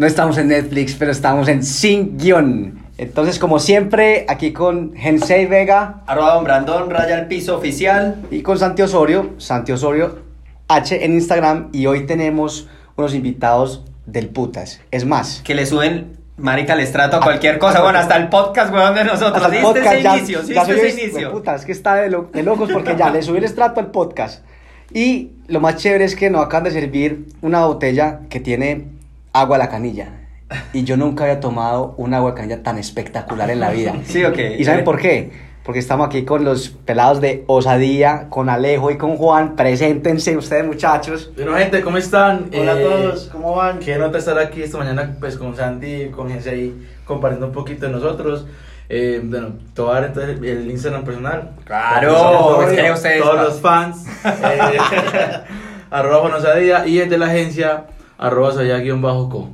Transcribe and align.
No 0.00 0.06
estamos 0.06 0.38
en 0.38 0.48
Netflix, 0.48 0.94
pero 0.94 1.10
estamos 1.12 1.46
en 1.48 1.62
Sin 1.62 2.16
Guión. 2.16 2.78
Entonces, 2.96 3.38
como 3.38 3.58
siempre, 3.58 4.24
aquí 4.30 4.50
con 4.50 4.94
Gensei 4.96 5.44
Vega 5.44 6.00
Arroba 6.06 6.36
Don 6.36 6.44
Brandon, 6.44 6.88
raya 6.88 7.18
el 7.18 7.26
piso 7.26 7.54
oficial. 7.58 8.16
y 8.30 8.40
con 8.40 8.58
Santi 8.58 8.80
Osorio, 8.80 9.34
Santi 9.36 9.72
Osorio 9.72 10.20
H 10.68 11.04
en 11.04 11.12
Instagram. 11.12 11.68
Y 11.74 11.84
hoy 11.84 12.06
tenemos 12.06 12.66
unos 12.96 13.14
invitados 13.14 13.84
del 14.06 14.30
putas. 14.30 14.80
Es 14.90 15.04
más, 15.04 15.42
Que 15.44 15.54
le 15.54 15.66
suben, 15.66 16.16
marica, 16.38 16.72
el 16.72 16.80
estrato 16.80 17.18
a 17.18 17.20
cualquier 17.20 17.58
cosa. 17.58 17.82
Bueno, 17.82 17.98
hasta 17.98 18.16
el 18.16 18.30
podcast, 18.30 18.72
weón, 18.72 18.94
de 18.94 19.04
nosotros. 19.04 19.34
hasta 19.36 19.48
el 19.48 19.52
¿Viste 19.52 19.66
podcast 19.66 19.92
ese 19.96 20.02
ya, 20.02 20.16
inicio? 20.16 20.42
¿Sí 20.44 20.54
ya 20.54 20.62
ese 20.62 21.02
inicio? 21.02 21.30
Puta, 21.30 21.54
es 21.56 21.66
que 21.66 21.72
está 21.72 21.96
de, 21.96 22.08
lo- 22.08 22.30
de 22.32 22.42
locos 22.42 22.70
porque 22.72 22.96
ya 22.96 23.10
le 23.10 23.20
subí 23.20 23.36
el 23.36 23.44
estrato 23.44 23.80
al 23.80 23.90
podcast. 23.90 24.42
Y 24.94 25.32
lo 25.46 25.60
más 25.60 25.76
chévere 25.76 26.06
es 26.06 26.16
que 26.16 26.30
nos 26.30 26.42
acaban 26.46 26.64
de 26.64 26.70
servir 26.70 27.26
una 27.42 27.66
botella 27.66 28.20
que 28.30 28.40
tiene 28.40 28.98
agua 29.32 29.56
a 29.56 29.58
la 29.58 29.68
canilla. 29.68 30.08
Y 30.72 30.82
yo 30.84 30.96
nunca 30.96 31.24
había 31.24 31.38
tomado 31.40 31.94
un 31.96 32.12
agua 32.14 32.32
de 32.32 32.36
canilla 32.36 32.62
tan 32.62 32.78
espectacular 32.78 33.50
en 33.50 33.60
la 33.60 33.70
vida. 33.70 33.94
Sí, 34.04 34.24
ok. 34.24 34.38
¿Y 34.58 34.64
saben 34.64 34.84
por 34.84 34.98
qué? 34.98 35.50
Porque 35.62 35.78
estamos 35.78 36.06
aquí 36.06 36.24
con 36.24 36.44
los 36.44 36.70
pelados 36.70 37.20
de 37.20 37.44
Osadía, 37.46 38.26
con 38.30 38.48
Alejo 38.48 38.90
y 38.90 38.96
con 38.96 39.16
Juan. 39.16 39.54
Preséntense 39.54 40.36
ustedes, 40.36 40.66
muchachos. 40.66 41.30
Bueno, 41.36 41.54
gente, 41.54 41.82
¿cómo 41.82 41.98
están? 41.98 42.50
Hola 42.58 42.72
a 42.72 42.80
Eh, 42.80 42.82
todos, 42.84 43.28
¿cómo 43.30 43.54
van? 43.54 43.78
Qué 43.78 43.96
nota 43.96 44.18
estar 44.18 44.38
aquí 44.38 44.62
esta 44.62 44.78
mañana 44.78 45.16
pues 45.20 45.36
con 45.36 45.54
Sandy, 45.54 46.08
con 46.08 46.30
Jesse 46.30 46.48
ahí 46.48 46.88
compartiendo 47.04 47.46
un 47.48 47.52
poquito 47.52 47.86
de 47.86 47.92
nosotros. 47.92 48.46
Eh, 48.88 49.20
bueno, 49.22 49.52
a 49.76 49.94
dar 49.94 50.04
entonces 50.06 50.40
el 50.42 50.68
Instagram 50.68 51.04
personal. 51.04 51.50
Claro, 51.64 52.12
Todos- 52.14 52.72
es 52.72 52.80
que 52.80 52.90
ustedes 52.92 53.22
Todos 53.22 53.36
los 53.36 53.60
fans. 53.60 54.04
eh, 54.24 54.78
arroba 55.90 56.36
Osadía 56.36 56.86
y 56.86 56.98
el 56.98 57.08
de 57.08 57.18
la 57.18 57.26
agencia 57.26 57.84
arroba 58.20 58.48
Osadía-co. 58.48 59.48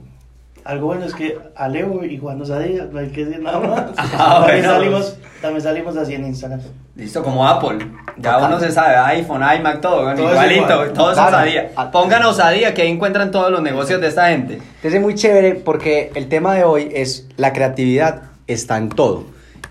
Algo 0.64 0.86
bueno 0.86 1.04
es 1.04 1.14
que 1.14 1.38
Alejo 1.54 2.04
y 2.04 2.18
Juan 2.18 2.42
Osadía, 2.42 2.88
no 2.90 2.98
hay 2.98 3.10
que 3.10 3.24
decir 3.24 3.40
nada 3.40 3.60
más. 3.60 3.84
Ah, 4.18 4.40
también, 4.40 4.64
bueno. 4.64 4.72
salimos, 4.72 5.18
también 5.40 5.62
salimos 5.62 5.96
así 5.96 6.14
en 6.14 6.26
Instagram. 6.26 6.60
Listo, 6.96 7.22
como 7.22 7.46
Apple. 7.46 7.78
Ya 8.16 8.32
Total. 8.32 8.50
uno 8.50 8.60
se 8.60 8.72
sabe, 8.72 8.96
iPhone, 8.96 9.42
iMac, 9.42 9.80
todo, 9.80 10.12
igualito, 10.12 10.72
igual. 10.72 10.92
todo 10.92 11.12
es 11.12 11.18
osadía. 11.18 11.70
Pongan 11.92 12.24
osadía, 12.24 12.74
que 12.74 12.82
ahí 12.82 12.90
encuentran 12.90 13.30
todos 13.30 13.52
los 13.52 13.62
negocios 13.62 14.00
de 14.00 14.08
esta 14.08 14.30
gente. 14.30 14.54
Entonces 14.54 14.94
es 14.94 15.00
muy 15.00 15.14
chévere 15.14 15.54
porque 15.54 16.10
el 16.16 16.28
tema 16.28 16.54
de 16.54 16.64
hoy 16.64 16.90
es 16.92 17.28
la 17.36 17.52
creatividad 17.52 18.22
está 18.48 18.76
en 18.78 18.88
todo. 18.88 19.24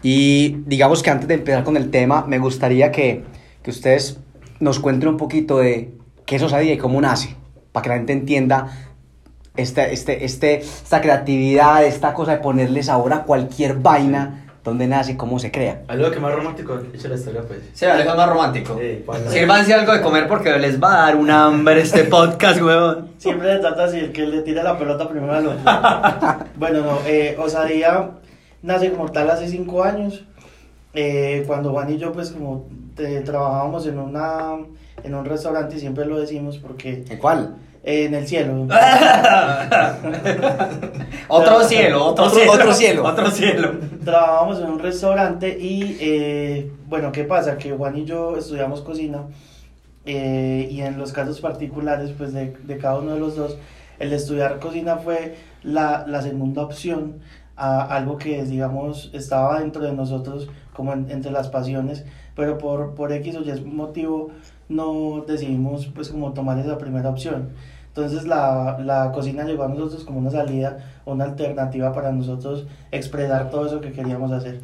Y 0.03 0.58
digamos 0.66 1.03
que 1.03 1.09
antes 1.09 1.27
de 1.27 1.33
empezar 1.33 1.66
con 1.66 1.75
el 1.75 1.92
tema, 1.92 2.23
me 2.25 2.39
gustaría 2.39 2.92
que, 2.92 3.25
que 3.64 3.72
ustedes 3.72 4.20
nos 4.61 4.80
cuenten 4.80 5.09
un 5.09 5.17
poquito 5.17 5.58
de 5.58 5.94
qué 6.25 6.38
es 6.38 6.42
Osadía 6.42 6.73
y 6.73 6.77
cómo 6.77 7.02
nace, 7.02 7.36
para 7.73 7.83
que 7.83 7.89
la 7.89 7.95
gente 7.95 8.14
entienda 8.14 8.84
este, 9.58 9.94
este, 9.94 10.25
este, 10.25 10.58
esta 10.59 11.02
creatividad, 11.02 11.84
esta 11.86 12.14
cosa 12.14 12.34
de 12.34 12.38
ponerle 12.39 12.84
sabor 12.84 13.14
a 13.14 13.23
cualquier 13.23 13.75
vaina, 13.75 14.42
dónde 14.64 14.88
nace 14.88 15.11
y 15.11 15.16
cómo 15.16 15.38
se 15.38 15.52
crea. 15.52 15.84
Algo 15.88 16.09
que 16.09 16.20
más 16.20 16.34
romántico, 16.34 16.80
echa 16.94 17.08
la 17.08 17.16
historia 17.16 17.42
pues. 17.48 17.59
Sí, 17.73 17.86
Alejo 17.86 18.16
más 18.16 18.28
romántico. 18.30 18.78
Sí, 18.80 19.03
¿cuál? 19.06 19.30
Sírvanse 19.30 19.73
algo 19.76 19.94
de 19.94 20.02
comer 20.02 20.28
porque 20.28 20.58
les 20.58 20.81
va 20.81 20.94
a 20.94 21.06
dar 21.06 21.16
un 21.16 21.30
hambre 21.30 21.81
este 21.81 22.03
podcast, 22.16 22.61
huevón. 22.61 23.09
Siempre 23.20 23.53
se 23.53 23.59
trata 23.59 23.83
así, 23.86 24.00
el 24.00 24.11
que 24.11 24.26
le 24.26 24.42
tira 24.42 24.64
la 24.64 24.78
pelota 24.78 25.08
primero 25.08 25.33
al 25.33 25.48
otro. 25.48 25.61
bueno, 26.56 26.81
no, 26.81 27.00
eh, 27.06 27.36
Osadía 27.39 28.09
nace 28.64 28.92
como 28.92 29.11
tal 29.11 29.30
hace 29.30 29.48
cinco 29.48 29.83
años. 29.83 30.26
eh, 30.95 31.44
cuando 31.45 31.72
Juan 31.72 31.92
y 31.94 31.98
yo, 31.98 32.11
pues, 32.11 32.31
como 32.31 32.67
eh, 32.98 33.22
trabajábamos 33.23 33.86
en, 33.86 34.00
una, 34.00 34.56
en 35.03 35.14
un 35.14 35.26
restaurante, 35.26 35.76
y 35.76 35.80
siempre 35.80 36.06
lo 36.06 36.20
decimos 36.20 36.58
porque 36.58 37.03
¿En 37.09 37.17
cuál? 37.20 37.56
En 37.88 38.16
el 38.16 38.25
cielo. 38.28 38.67
Otro 41.28 41.64
cielo, 41.64 42.05
otro, 42.05 42.25
Otro- 42.25 42.38
cielo. 42.39 42.52
otro 42.53 42.73
cielo. 42.73 43.03
Otro 43.05 43.31
cielo. 43.31 43.72
Trabajábamos 44.03 44.59
en 44.59 44.67
un 44.67 44.80
restaurante 44.80 45.58
y, 45.60 45.98
eh, 45.99 46.71
bueno, 46.87 47.11
¿qué 47.11 47.23
pasa? 47.23 47.58
Que 47.58 47.71
Juan 47.71 47.98
y 47.98 48.05
yo 48.05 48.37
estudiamos 48.37 48.82
cocina 48.82 49.23
eh, 50.05 50.67
y 50.71 50.82
en 50.82 50.98
los 50.98 51.11
casos 51.14 51.39
particulares, 51.42 52.11
pues, 52.17 52.33
de, 52.33 52.55
de 52.64 52.77
cada 52.77 52.99
uno 52.99 53.14
de 53.14 53.20
los 53.20 53.36
dos, 53.36 53.58
el 53.99 54.14
estudiar 54.14 54.60
cocina 54.60 54.98
fue 54.98 55.36
la, 55.64 56.05
la 56.08 56.21
segunda 56.21 56.61
opción 56.64 57.20
a 57.55 57.83
algo 57.95 58.17
que, 58.17 58.43
digamos, 58.43 59.10
estaba 59.14 59.60
dentro 59.60 59.81
de 59.83 59.93
nosotros 59.93 60.49
como 60.73 60.93
en- 60.93 61.10
entre 61.10 61.31
las 61.31 61.48
pasiones, 61.48 62.05
pero 62.36 62.58
por, 62.58 62.93
por 62.93 63.11
X 63.14 63.36
o 63.37 63.42
Y 63.42 63.61
motivo 63.61 64.30
no 64.70 65.23
decidimos, 65.27 65.87
pues, 65.87 66.10
como 66.10 66.33
tomar 66.33 66.60
esa 66.60 66.77
primera 66.77 67.10
opción. 67.10 67.49
Entonces 67.95 68.28
la, 68.28 68.78
la 68.83 69.14
cocina 69.14 69.45
llegó 69.45 69.64
a 69.64 69.70
nosotros 69.70 70.04
como 70.04 70.20
una 70.20 70.30
salida, 70.30 70.80
una 71.06 71.23
alternativa 71.23 71.94
para 71.94 72.11
nosotros 72.11 72.67
expresar 72.92 73.50
todo 73.50 73.67
eso 73.67 73.80
que 73.80 73.94
queríamos 73.94 74.33
hacer. 74.33 74.60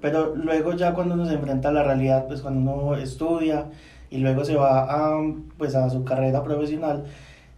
Pero 0.00 0.34
luego 0.34 0.72
ya 0.72 0.94
cuando 0.94 1.14
uno 1.14 1.26
se 1.26 1.34
enfrenta 1.34 1.68
a 1.68 1.72
la 1.72 1.82
realidad, 1.82 2.26
pues 2.28 2.40
cuando 2.40 2.72
uno 2.72 2.96
estudia 2.96 3.66
y 4.08 4.16
luego 4.16 4.46
se 4.46 4.56
va 4.56 4.84
a, 4.88 5.20
pues 5.58 5.74
a 5.74 5.90
su 5.90 6.04
carrera 6.04 6.42
profesional, 6.42 7.04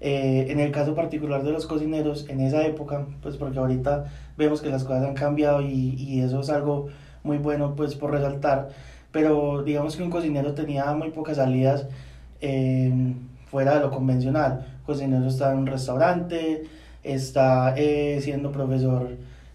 eh, 0.01 0.47
en 0.49 0.59
el 0.59 0.73
caso 0.73 0.97
particular 0.97 1.45
de 1.45 1.53
los 1.53 1.67
cocineros, 1.69 2.29
en 2.29 2.41
esa 2.41 2.67
época, 2.67 3.07
pues 3.23 3.37
porque 3.37 3.61
ahorita 3.61 4.07
vemos 4.37 4.61
que 4.61 4.71
las 4.71 4.83
cosas 4.83 5.05
han 5.05 5.15
cambiado 5.15 5.63
y, 5.63 5.95
y 5.97 6.21
eso 6.21 6.41
es 6.41 6.51
algo 6.51 6.89
muy 7.23 7.39
bueno 7.39 7.77
pues 7.77 7.95
por 7.95 8.11
resaltar, 8.11 8.71
pero 9.13 9.63
digamos 9.63 9.95
que 9.95 10.03
un 10.03 10.11
cocinero 10.11 10.53
tenía 10.53 10.93
muy 10.95 11.11
pocas 11.11 11.37
salidas 11.37 11.87
eh, 12.41 13.15
fuera 13.54 13.75
de 13.75 13.81
lo 13.82 13.91
convencional. 13.92 14.66
Cocinero 14.84 15.28
está 15.28 15.53
en 15.53 15.59
un 15.59 15.66
restaurante, 15.69 16.65
está 17.04 17.72
eh, 17.76 18.19
siendo 18.20 18.50
profesor 18.50 19.10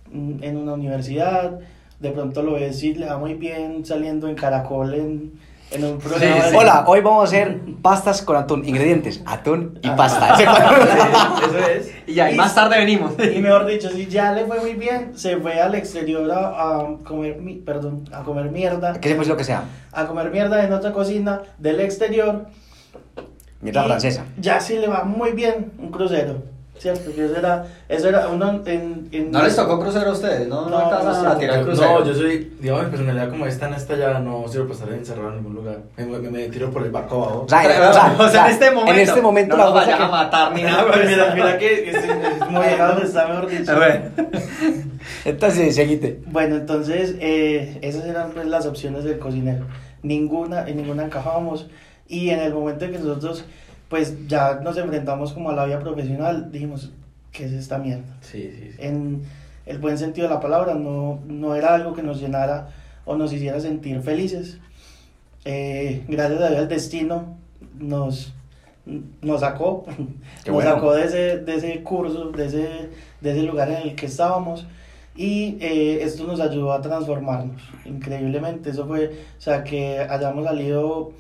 mm, 0.10 0.42
en 0.42 0.56
una 0.56 0.72
universidad, 0.72 1.60
de 2.00 2.12
pronto 2.12 2.42
lo 2.42 2.54
ves 2.54 2.82
y 2.82 2.94
le 2.94 3.08
va 3.08 3.18
muy 3.18 3.34
bien 3.34 3.84
saliendo 3.86 4.30
en 4.30 4.36
Caracol 4.36 4.94
en, 4.94 5.34
en 5.72 5.84
un 5.84 5.98
programa. 6.00 6.42
sí. 6.46 6.52
de- 6.52 6.58
Hola, 6.58 6.86
hoy 6.88 7.02
vamos 7.02 7.24
a 7.24 7.24
hacer 7.26 7.60
pastas 7.82 8.22
con 8.22 8.38
atún. 8.38 8.64
Ingredientes, 8.66 9.22
atún 9.26 9.78
y 9.84 9.90
Ah. 9.90 9.96
pasta. 9.98 10.36
Sí, 10.38 10.44
eso 11.58 11.68
es. 11.70 11.92
Y 12.08 12.14
ya, 12.14 12.32
y 12.32 12.36
más 12.36 12.56
tarde 12.56 12.78
venimos. 12.80 13.12
Y 13.36 13.40
mejor 13.42 13.66
dicho, 13.66 13.90
si 13.90 14.06
ya 14.06 14.32
le 14.32 14.46
fue 14.46 14.62
muy 14.62 14.76
bien, 14.76 15.12
se 15.18 15.36
fue 15.38 15.60
al 15.60 15.76
exterior 15.76 16.32
a, 16.32 16.80
a 16.80 16.88
comer, 17.04 17.36
mi- 17.42 17.56
perdón, 17.56 18.06
a 18.14 18.24
comer 18.24 18.50
mierda, 18.50 18.94
¿Qué 19.02 19.10
se 19.10 19.16
puede 19.16 19.28
lo 19.28 19.36
que 19.36 19.44
sea? 19.44 19.64
a 19.92 20.06
comer 20.08 20.32
mierda 20.32 20.64
en 20.66 20.72
otra 20.72 20.94
cocina 20.94 21.42
del 21.58 21.82
exterior. 21.82 22.46
Y 23.64 23.72
francesa. 23.72 24.26
Ya 24.40 24.60
sí 24.60 24.78
le 24.78 24.88
va 24.88 25.04
muy 25.04 25.32
bien 25.34 25.72
un 25.80 25.92
crucero, 25.92 26.44
¿cierto? 26.78 27.14
Que 27.14 27.26
eso 27.26 27.36
era, 27.36 27.66
eso 27.90 28.08
era 28.08 28.30
uno 28.30 28.62
en... 28.66 29.10
en- 29.12 29.32
¿No 29.32 29.44
les 29.44 29.54
tocó 29.56 29.80
crucero 29.82 30.12
a 30.12 30.14
ustedes? 30.14 30.48
¿No, 30.48 30.70
no, 30.70 30.80
No, 30.90 31.04
no 31.24 31.30
a 31.30 31.38
tirar 31.38 31.60
Yo- 31.60 31.66
crucero? 31.66 32.00
No, 32.00 32.06
yo 32.06 32.14
soy, 32.16 32.54
digamos, 32.62 32.86
mi 32.86 32.90
personalidad 32.92 33.30
como 33.30 33.46
esta 33.46 33.68
en 33.68 33.74
esta 33.74 33.98
ya 33.98 34.20
no 34.20 34.48
sirve 34.48 34.64
para 34.66 34.76
estar 34.80 34.94
encerrado 34.94 35.30
en 35.32 35.36
ningún 35.38 35.56
lugar. 35.56 35.78
Me, 35.98 36.06
me, 36.06 36.20
me 36.30 36.48
tiro 36.48 36.72
por 36.72 36.84
el 36.84 36.92
barco 36.92 37.16
abajo. 37.18 37.44
O 37.46 37.50
sea, 37.50 37.62
Pero, 37.64 37.90
o 37.90 37.94
sea, 37.94 38.16
o 38.18 38.30
sea, 38.30 38.46
en 38.46 38.52
este 38.54 38.72
momento. 38.72 38.94
en 38.94 39.00
este 39.00 39.22
momento 39.22 39.58
no 39.58 39.64
la 39.66 39.70
vayan 39.72 39.98
que- 39.98 40.04
a 40.04 40.08
matar 40.08 40.54
ni 40.54 40.64
nada. 40.64 40.84
Mira, 41.06 41.34
mira 41.36 41.58
que 41.58 41.90
es, 41.90 41.96
es 41.98 42.50
muy 42.50 42.66
llegado 42.66 43.02
está 43.04 43.28
mejor 43.28 43.48
dicho. 43.50 43.72
A 43.74 43.80
ver. 43.80 44.12
Entonces, 45.26 45.76
seguite. 45.76 46.22
Bueno, 46.28 46.56
entonces 46.56 47.16
eh, 47.20 47.78
esas 47.82 48.06
eran 48.06 48.32
pues 48.32 48.46
las 48.48 48.66
opciones 48.66 49.04
del 49.04 49.20
cocinero. 49.20 49.66
Ninguna, 50.02 50.68
en 50.68 50.78
ninguna 50.78 51.04
encajábamos. 51.04 51.68
Y 52.10 52.32
en 52.32 52.40
el 52.40 52.54
momento 52.54 52.84
en 52.84 52.92
que 52.92 53.00
nosotros 53.00 53.46
pues 53.88 54.28
ya 54.28 54.60
nos 54.62 54.78
enfrentamos 54.78 55.34
como 55.34 55.50
a 55.50 55.56
la 55.56 55.66
vida 55.66 55.80
profesional, 55.80 56.52
dijimos, 56.52 56.92
¿qué 57.32 57.46
es 57.46 57.54
esta 57.54 57.78
mierda? 57.78 58.18
Sí, 58.22 58.52
sí, 58.56 58.72
sí. 58.72 58.78
En 58.80 59.24
el 59.66 59.80
buen 59.80 59.98
sentido 59.98 60.28
de 60.28 60.34
la 60.34 60.40
palabra, 60.40 60.76
no, 60.76 61.20
no 61.26 61.56
era 61.56 61.74
algo 61.74 61.94
que 61.94 62.04
nos 62.04 62.20
llenara 62.20 62.70
o 63.06 63.16
nos 63.16 63.34
hiciera 63.34 63.60
sentir 63.60 64.02
felices. 64.02 64.60
Eh, 65.46 66.04
gracias 66.08 66.42
a 66.42 66.50
Dios 66.50 66.60
el 66.60 66.68
destino 66.68 67.38
nos, 67.80 68.34
nos 69.22 69.40
sacó, 69.40 69.86
Qué 70.44 70.52
nos 70.52 70.56
bueno. 70.56 70.76
sacó 70.76 70.94
de 70.94 71.06
ese, 71.06 71.38
de 71.40 71.56
ese 71.56 71.82
curso, 71.82 72.32
de 72.32 72.46
ese, 72.46 72.90
de 73.22 73.32
ese 73.32 73.44
lugar 73.44 73.72
en 73.72 73.78
el 73.78 73.96
que 73.96 74.06
estábamos 74.06 74.68
y 75.16 75.58
eh, 75.60 76.04
esto 76.04 76.26
nos 76.26 76.40
ayudó 76.40 76.72
a 76.72 76.82
transformarnos 76.82 77.62
increíblemente. 77.86 78.70
Eso 78.70 78.86
fue, 78.86 79.08
o 79.38 79.42
sea, 79.42 79.64
que 79.64 80.00
hayamos 80.00 80.46
salido 80.46 81.12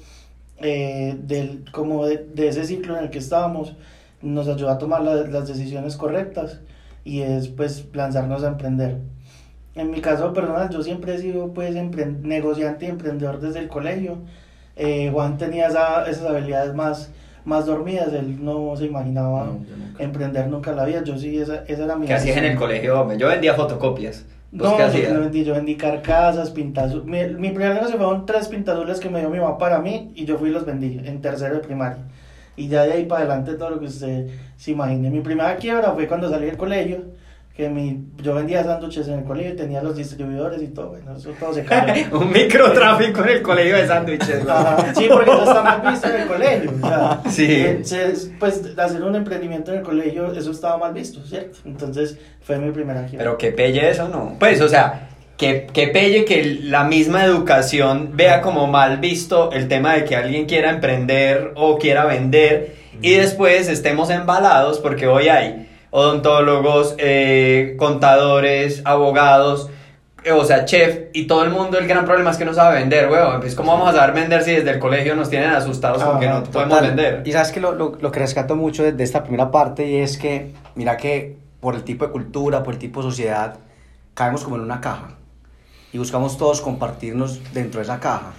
eh, 0.61 1.15
del, 1.21 1.63
como 1.71 2.05
de, 2.05 2.17
de 2.33 2.47
ese 2.49 2.65
ciclo 2.65 2.97
en 2.97 3.05
el 3.05 3.09
que 3.09 3.19
estábamos, 3.19 3.75
nos 4.21 4.47
ayudó 4.47 4.69
a 4.69 4.77
tomar 4.77 5.01
la- 5.01 5.15
las 5.27 5.47
decisiones 5.47 5.95
correctas 5.95 6.59
y 7.05 7.21
es 7.21 7.47
pues 7.47 7.85
lanzarnos 7.93 8.43
a 8.43 8.49
emprender. 8.49 8.97
En 9.75 9.91
mi 9.91 10.01
caso 10.01 10.33
personal, 10.33 10.69
yo 10.69 10.81
siempre 10.83 11.15
he 11.15 11.19
sido 11.19 11.53
pues 11.53 11.73
negociante 11.73 12.85
y 12.85 12.89
emprendedor 12.89 13.39
desde 13.39 13.59
el 13.59 13.67
colegio. 13.69 14.17
Eh, 14.75 15.09
Juan 15.13 15.37
tenía 15.37 15.67
esa- 15.67 16.09
esas 16.09 16.25
habilidades 16.25 16.73
más, 16.73 17.11
más 17.45 17.65
dormidas, 17.65 18.11
él 18.13 18.43
no 18.43 18.75
se 18.75 18.85
imaginaba 18.85 19.45
No, 19.45 19.53
nunca. 19.53 20.03
emprender 20.03 20.47
nunca 20.47 20.71
la 20.73 20.83
vida. 20.85 21.03
Yo 21.03 21.17
sí, 21.17 21.37
esa, 21.37 21.63
esa 21.67 21.85
era 21.85 21.95
mi 21.95 22.05
¿Qué 22.07 22.13
hacías 22.13 22.37
en 22.37 22.45
el 22.45 22.57
colegio? 22.57 23.11
Yo 23.17 23.27
vendía 23.27 23.53
fotocopias. 23.53 24.25
¿Vos 24.51 24.71
No, 24.71 24.75
qué 24.75 24.83
yo 24.87 24.87
hacías? 24.87 25.13
vendí, 25.19 25.43
yo 25.43 25.53
vendí 25.53 25.75
carcasas, 25.77 26.51
pintazules. 26.51 27.05
Mi, 27.05 27.23
mi 27.39 27.49
primer 27.51 27.73
negocio 27.75 27.97
fueron 27.97 28.25
tres 28.25 28.47
pintazules 28.47 28.99
que 28.99 29.09
me 29.09 29.19
dio 29.19 29.29
mi 29.29 29.39
mamá 29.39 29.57
para 29.57 29.79
mí 29.79 30.11
y 30.15 30.25
yo 30.25 30.37
fui 30.37 30.49
y 30.49 30.51
los 30.51 30.65
vendí 30.65 30.99
en 31.03 31.21
tercero 31.21 31.55
de 31.55 31.61
primaria. 31.61 32.05
y 32.55 32.67
ya 32.67 32.83
de 32.83 32.93
ahí 32.93 33.05
para 33.05 33.21
adelante 33.23 33.53
todo 33.55 33.69
lo 33.71 33.79
que 33.79 33.85
usted 33.85 34.27
se 34.57 34.71
imagine. 34.71 35.09
Mi 35.09 35.21
primera 35.21 35.55
quiebra 35.57 35.93
fue 35.93 36.07
cuando 36.07 36.29
salí 36.29 36.45
del 36.47 36.57
colegio, 36.57 37.05
que 37.55 37.67
mi, 37.67 38.05
yo 38.23 38.35
vendía 38.35 38.63
sándwiches 38.63 39.07
en 39.09 39.19
el 39.19 39.25
colegio 39.25 39.51
y 39.53 39.55
tenía 39.57 39.83
los 39.83 39.93
distribuidores 39.97 40.61
y 40.61 40.67
todo, 40.67 40.91
bueno, 40.91 41.17
eso 41.17 41.31
todo 41.37 41.53
se 41.53 41.65
cayó. 41.65 42.17
Un 42.17 42.31
microtráfico 42.31 43.21
en 43.23 43.29
el 43.29 43.41
colegio 43.41 43.75
de 43.75 43.85
sándwiches. 43.87 44.47
Ajá, 44.47 44.93
Sí, 44.95 45.07
porque 45.11 45.29
eso 45.31 45.43
está 45.43 45.61
mal 45.63 45.81
visto 45.91 46.07
en 46.07 46.21
el 46.21 46.27
colegio. 46.27 46.71
o 46.81 46.87
sea, 46.87 47.21
Sí. 47.29 47.65
se- 47.83 48.13
pues 48.39 48.61
hacer 48.77 49.03
un 49.03 49.15
emprendimiento 49.15 49.71
en 49.73 49.79
el 49.79 49.83
colegio, 49.83 50.31
eso 50.33 50.51
estaba 50.51 50.77
mal 50.77 50.93
visto, 50.93 51.21
¿cierto? 51.25 51.57
Entonces 51.65 52.17
fue 52.41 52.57
mi 52.57 52.71
primera 52.71 53.01
quiebra. 53.05 53.25
Pero 53.25 53.37
qué 53.37 53.51
pelle 53.51 53.89
eso, 53.89 54.07
¿no? 54.07 54.37
Pues, 54.39 54.61
o 54.61 54.69
sea, 54.69 55.09
que, 55.35 55.67
que 55.73 55.87
pelle 55.87 56.23
que 56.25 56.59
la 56.63 56.85
misma 56.85 57.25
educación 57.25 58.11
vea 58.13 58.41
como 58.41 58.67
mal 58.67 58.97
visto 58.99 59.51
el 59.51 59.67
tema 59.67 59.95
de 59.95 60.05
que 60.05 60.15
alguien 60.15 60.45
quiera 60.45 60.69
emprender 60.69 61.51
o 61.55 61.77
quiera 61.77 62.05
vender 62.05 62.75
y 63.01 63.15
después 63.15 63.67
estemos 63.69 64.09
embalados 64.09 64.79
porque 64.79 65.07
hoy 65.07 65.29
hay 65.29 65.68
odontólogos, 65.91 66.95
eh, 66.97 67.75
contadores, 67.77 68.81
abogados, 68.85 69.69
eh, 70.23 70.31
o 70.31 70.43
sea, 70.43 70.65
chef 70.65 71.07
y 71.13 71.27
todo 71.27 71.43
el 71.43 71.49
mundo 71.49 71.77
el 71.77 71.87
gran 71.87 72.05
problema 72.05 72.31
es 72.31 72.37
que 72.37 72.45
no 72.45 72.53
sabe 72.53 72.79
vender, 72.79 73.09
weón. 73.09 73.39
Pues, 73.39 73.55
¿cómo 73.55 73.71
vamos 73.71 73.89
a 73.89 73.93
saber 73.93 74.13
vender 74.13 74.43
si 74.43 74.51
desde 74.51 74.71
el 74.71 74.79
colegio 74.79 75.15
nos 75.15 75.29
tienen 75.29 75.49
asustados 75.51 76.03
con 76.03 76.19
que 76.19 76.27
Ajá, 76.27 76.39
no 76.39 76.43
podemos 76.45 76.77
total. 76.77 76.95
vender? 76.95 77.23
Y 77.25 77.31
sabes 77.31 77.51
que 77.51 77.59
lo, 77.59 77.73
lo, 77.73 77.97
lo 77.99 78.11
que 78.11 78.19
rescato 78.19 78.55
mucho 78.55 78.83
de, 78.83 78.91
de 78.91 79.03
esta 79.03 79.23
primera 79.23 79.49
parte 79.49 79.87
y 79.87 79.97
es 79.97 80.17
que, 80.17 80.51
mira 80.75 80.97
que 80.97 81.37
por 81.59 81.75
el 81.75 81.83
tipo 81.83 82.05
de 82.05 82.11
cultura, 82.11 82.63
por 82.63 82.73
el 82.73 82.79
tipo 82.79 83.01
de 83.01 83.09
sociedad, 83.09 83.57
caemos 84.13 84.43
como 84.43 84.57
en 84.57 84.61
una 84.63 84.81
caja 84.81 85.15
y 85.93 85.97
buscamos 85.97 86.37
todos 86.37 86.61
compartirnos 86.61 87.39
dentro 87.53 87.79
de 87.79 87.85
esa 87.85 87.99
caja. 87.99 88.33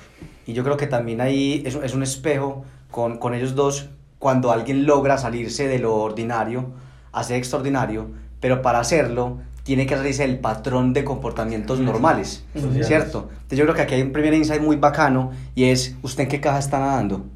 Y 0.47 0.53
yo 0.53 0.63
creo 0.65 0.77
que 0.77 0.87
también 0.87 1.21
ahí 1.21 1.63
es, 1.65 1.75
es 1.77 1.95
un 1.95 2.03
espejo 2.03 2.65
con, 2.91 3.19
con 3.19 3.35
ellos 3.35 3.55
dos 3.55 3.89
cuando 4.19 4.53
alguien 4.53 4.85
logra 4.85 5.17
salirse 5.17 5.67
de 5.67 5.79
lo 5.79 5.97
ordinario 5.97 6.67
a 7.13 7.25
ser 7.25 7.37
extraordinario, 7.37 8.11
pero 8.41 8.63
para 8.63 8.81
hacerlo 8.81 9.39
tiene 9.63 9.87
que 9.87 9.97
salirse 9.97 10.27
del 10.27 10.39
patrón 10.39 10.93
de 10.93 11.05
comportamientos 11.05 11.79
normales, 11.79 12.45
Sociales. 12.55 12.87
¿cierto? 12.87 13.29
Entonces 13.31 13.59
yo 13.59 13.65
creo 13.65 13.75
que 13.75 13.83
aquí 13.83 13.95
hay 13.95 14.03
un 14.03 14.13
primer 14.13 14.35
insight 14.35 14.63
muy 14.63 14.77
bacano 14.77 15.31
y 15.55 15.65
es, 15.65 15.97
¿usted 16.03 16.25
en 16.25 16.29
qué 16.29 16.41
caja 16.41 16.59
está 16.59 16.79
nadando? 16.79 17.27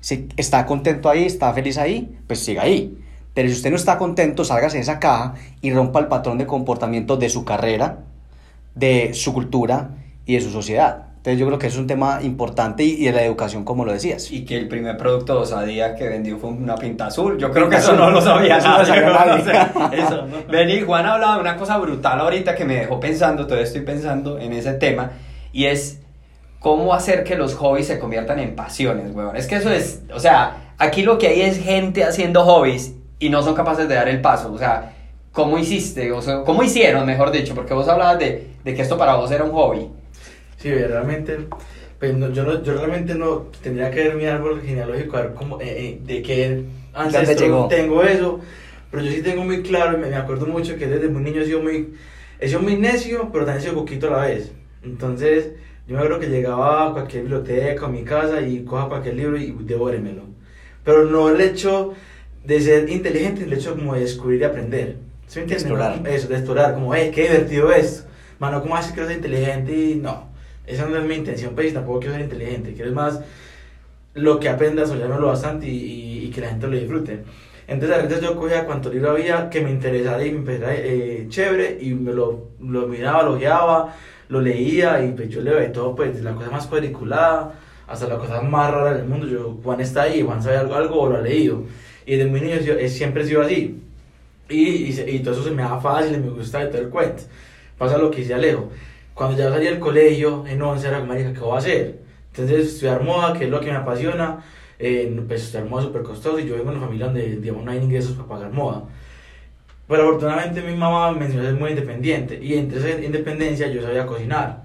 Si 0.00 0.28
está 0.36 0.64
contento 0.64 1.10
ahí, 1.10 1.24
está 1.24 1.52
feliz 1.52 1.76
ahí, 1.76 2.18
pues 2.26 2.40
siga 2.40 2.62
ahí. 2.62 2.98
Pero 3.34 3.48
si 3.48 3.54
usted 3.54 3.70
no 3.70 3.76
está 3.76 3.98
contento, 3.98 4.44
sálgase 4.44 4.76
de 4.76 4.82
esa 4.82 4.98
caja 4.98 5.34
y 5.60 5.72
rompa 5.72 6.00
el 6.00 6.06
patrón 6.06 6.38
de 6.38 6.46
comportamiento 6.46 7.16
de 7.16 7.28
su 7.28 7.44
carrera, 7.44 8.00
de 8.74 9.12
su 9.14 9.34
cultura 9.34 9.90
y 10.24 10.34
de 10.34 10.40
su 10.40 10.50
sociedad. 10.50 11.07
Entonces 11.18 11.40
yo 11.40 11.46
creo 11.46 11.58
que 11.58 11.66
es 11.66 11.76
un 11.76 11.86
tema 11.88 12.20
importante 12.22 12.84
y, 12.84 12.92
y 12.92 13.04
de 13.06 13.12
la 13.12 13.22
educación, 13.22 13.64
como 13.64 13.84
lo 13.84 13.92
decías. 13.92 14.30
Y 14.30 14.44
que 14.44 14.56
el 14.56 14.68
primer 14.68 14.96
producto 14.96 15.34
de 15.34 15.40
osadía 15.40 15.96
que 15.96 16.08
vendió 16.08 16.38
fue 16.38 16.50
una 16.50 16.76
pinta 16.76 17.06
azul. 17.06 17.36
Yo 17.38 17.50
creo 17.50 17.68
que 17.68 17.76
eso 17.76 17.92
no 17.94 18.10
lo 18.10 18.20
sabía 18.22 18.58
Eso. 19.92 20.26
Vení, 20.48 20.80
Juan 20.82 21.06
hablaba 21.06 21.34
de 21.34 21.40
una 21.40 21.56
cosa 21.56 21.76
brutal 21.78 22.20
ahorita 22.20 22.54
que 22.54 22.64
me 22.64 22.76
dejó 22.76 23.00
pensando, 23.00 23.44
todavía 23.44 23.66
estoy 23.66 23.82
pensando 23.82 24.38
en 24.38 24.52
ese 24.52 24.74
tema, 24.74 25.10
y 25.52 25.66
es 25.66 26.00
cómo 26.60 26.94
hacer 26.94 27.24
que 27.24 27.34
los 27.34 27.54
hobbies 27.54 27.88
se 27.88 27.98
conviertan 27.98 28.38
en 28.38 28.54
pasiones, 28.54 29.12
weón. 29.12 29.36
Es 29.36 29.48
que 29.48 29.56
eso 29.56 29.70
es, 29.70 30.02
o 30.14 30.20
sea, 30.20 30.74
aquí 30.78 31.02
lo 31.02 31.18
que 31.18 31.26
hay 31.28 31.42
es 31.42 31.62
gente 31.62 32.04
haciendo 32.04 32.44
hobbies 32.44 32.94
y 33.18 33.28
no 33.28 33.42
son 33.42 33.54
capaces 33.54 33.88
de 33.88 33.96
dar 33.96 34.08
el 34.08 34.20
paso. 34.20 34.52
O 34.52 34.58
sea, 34.58 34.94
¿cómo 35.32 35.58
hiciste? 35.58 36.12
O 36.12 36.22
sea, 36.22 36.42
¿cómo 36.42 36.62
hicieron, 36.62 37.06
mejor 37.06 37.32
dicho? 37.32 37.54
Porque 37.54 37.74
vos 37.74 37.88
hablabas 37.88 38.18
de, 38.18 38.52
de 38.64 38.74
que 38.74 38.82
esto 38.82 38.96
para 38.96 39.16
vos 39.16 39.30
era 39.30 39.44
un 39.44 39.52
hobby. 39.52 39.88
Sí, 40.58 40.70
realmente, 40.74 41.38
pues 41.98 42.14
no- 42.16 42.30
yo, 42.32 42.44
no, 42.44 42.62
yo 42.62 42.74
realmente 42.74 43.14
no 43.14 43.46
tendría 43.62 43.90
que 43.90 44.04
ver 44.08 44.14
mi 44.16 44.26
árbol 44.26 44.60
genealógico, 44.62 45.16
a 45.16 45.22
ver 45.22 45.34
cómo, 45.34 45.60
eh, 45.60 45.66
eh, 45.68 46.00
de 46.04 46.22
qué 46.22 46.64
ancestro 46.94 47.68
tengo 47.68 48.02
eso, 48.02 48.40
pero 48.90 49.04
yo 49.04 49.10
sí 49.12 49.22
tengo 49.22 49.44
muy 49.44 49.62
claro, 49.62 49.96
y 49.96 50.00
me, 50.00 50.08
me 50.10 50.16
acuerdo 50.16 50.46
mucho 50.46 50.76
que 50.76 50.86
desde 50.88 51.08
muy 51.08 51.22
niño 51.22 51.42
he 51.42 51.46
sido 51.46 51.62
muy, 51.62 51.94
he 52.40 52.48
sido 52.48 52.60
muy 52.60 52.76
necio, 52.76 53.30
pero 53.32 53.44
también 53.44 53.58
he 53.64 53.68
sido 53.68 53.74
poquito 53.80 54.08
a 54.08 54.10
la 54.20 54.26
vez. 54.26 54.52
Entonces, 54.82 55.50
yo 55.86 55.94
me 55.94 55.98
acuerdo 56.00 56.20
que 56.20 56.26
llegaba 56.28 56.88
a 56.88 56.92
cualquier 56.92 57.22
biblioteca 57.22 57.84
o 57.84 57.88
a 57.88 57.92
mi 57.92 58.02
casa 58.04 58.40
y 58.42 58.64
coja 58.64 58.88
cualquier 58.88 59.14
libro 59.16 59.38
y 59.38 59.52
devóremelo. 59.60 60.22
Pero 60.84 61.04
no 61.04 61.28
el 61.30 61.40
hecho 61.40 61.94
de 62.44 62.60
ser 62.60 62.90
inteligente, 62.90 63.44
el 63.44 63.52
hecho 63.52 63.74
como 63.74 63.94
de 63.94 64.00
descubrir 64.00 64.40
y 64.40 64.44
aprender. 64.44 64.96
¿Sí 65.26 65.38
me 65.38 65.42
entiendes? 65.42 65.62
Explorar. 65.70 66.02
Eso, 66.08 66.28
de 66.28 66.34
explorar, 66.36 66.74
como, 66.74 66.94
hey, 66.94 67.10
qué 67.14 67.22
divertido 67.22 67.72
es. 67.72 68.06
Mano, 68.38 68.62
¿cómo 68.62 68.76
haces 68.76 68.92
que 68.92 69.00
eres 69.02 69.16
inteligente? 69.16 69.72
Y 69.74 69.94
no, 69.96 70.27
esa 70.68 70.86
no 70.86 70.96
es 70.96 71.04
mi 71.04 71.14
intención, 71.14 71.54
pues, 71.54 71.70
y 71.70 71.74
tampoco 71.74 72.00
quiero 72.00 72.14
ser 72.14 72.24
inteligente. 72.24 72.74
Quiero 72.74 72.92
más 72.92 73.20
lo 74.14 74.40
que 74.40 74.48
aprendas, 74.48 74.88
soñármelo 74.88 75.26
bastante 75.28 75.66
y, 75.66 75.70
y, 75.70 76.24
y 76.26 76.30
que 76.30 76.40
la 76.40 76.48
gente 76.48 76.66
lo 76.66 76.76
disfrute. 76.76 77.20
Entonces, 77.66 77.98
a 77.98 78.02
veces 78.02 78.20
yo 78.22 78.34
cogía 78.36 78.64
cuanto 78.64 78.90
libro 78.90 79.10
había 79.10 79.50
que 79.50 79.60
me 79.60 79.70
interesara 79.70 80.24
y 80.24 80.32
me 80.32 80.38
empezara 80.38 80.74
eh, 80.74 81.26
chévere 81.28 81.78
y 81.80 81.92
me 81.92 82.12
lo, 82.12 82.48
lo 82.60 82.88
miraba, 82.88 83.22
lo 83.22 83.36
guiaba, 83.36 83.94
lo 84.28 84.40
leía 84.40 85.04
y 85.04 85.12
pues 85.12 85.28
yo 85.28 85.42
leo 85.42 85.56
de 85.56 85.68
todo, 85.68 85.94
pues, 85.94 86.22
la 86.22 86.32
cosa 86.34 86.50
más 86.50 86.66
cuadriculada 86.66 87.60
hasta 87.86 88.06
la 88.06 88.18
cosa 88.18 88.40
más 88.42 88.70
rara 88.70 88.94
del 88.94 89.06
mundo. 89.06 89.26
Yo, 89.26 89.58
Juan 89.62 89.80
está 89.80 90.02
ahí, 90.02 90.22
Juan 90.22 90.42
sabe 90.42 90.56
algo, 90.56 90.74
algo 90.74 91.00
o 91.02 91.08
lo 91.10 91.16
ha 91.16 91.20
leído. 91.20 91.64
Y 92.06 92.16
desde 92.16 92.30
muy 92.30 92.40
niño 92.40 92.56
eh, 92.56 92.88
siempre 92.88 93.22
he 93.22 93.26
sido 93.26 93.42
así. 93.42 93.80
Y, 94.48 94.58
y, 94.58 95.04
y 95.06 95.18
todo 95.20 95.34
eso 95.34 95.44
se 95.44 95.50
me 95.50 95.62
da 95.62 95.78
fácil 95.78 96.14
y 96.14 96.18
me 96.18 96.30
gusta 96.30 96.60
de 96.60 96.66
todo 96.66 96.80
el 96.80 96.88
cuento. 96.88 97.24
Pasa 97.76 97.98
lo 97.98 98.10
que 98.10 98.22
hice 98.22 98.32
Alejo. 98.34 98.70
Cuando 99.18 99.36
ya 99.36 99.50
salí 99.50 99.64
del 99.64 99.80
colegio, 99.80 100.44
en 100.46 100.62
11, 100.62 100.86
era 100.86 101.00
como, 101.00 101.12
marica, 101.12 101.32
¿qué 101.32 101.40
voy 101.40 101.56
a 101.56 101.58
hacer? 101.58 101.98
Entonces, 102.30 102.68
estudiar 102.68 103.02
moda, 103.02 103.32
que 103.36 103.46
es 103.46 103.50
lo 103.50 103.58
que 103.58 103.66
me 103.66 103.76
apasiona, 103.76 104.44
eh, 104.78 105.12
pues 105.26 105.42
estudiar 105.42 105.68
moda 105.68 105.82
súper 105.82 106.04
costoso 106.04 106.38
y 106.38 106.46
yo 106.46 106.54
vengo 106.54 106.70
de 106.70 106.76
una 106.76 106.86
familia 106.86 107.06
donde, 107.06 107.36
digamos, 107.38 107.64
no 107.64 107.72
hay 107.72 107.78
ingresos 107.78 108.12
para 108.12 108.28
pagar 108.28 108.52
moda. 108.52 108.84
Pero 109.88 110.02
afortunadamente 110.04 110.62
mi 110.62 110.76
mamá 110.76 111.10
me 111.10 111.24
enseñó 111.24 111.42
a 111.42 111.46
ser 111.46 111.54
muy 111.54 111.70
independiente 111.70 112.38
y 112.40 112.54
entre 112.54 112.78
esa 112.78 113.04
independencia 113.04 113.66
yo 113.66 113.82
sabía 113.82 114.06
cocinar. 114.06 114.62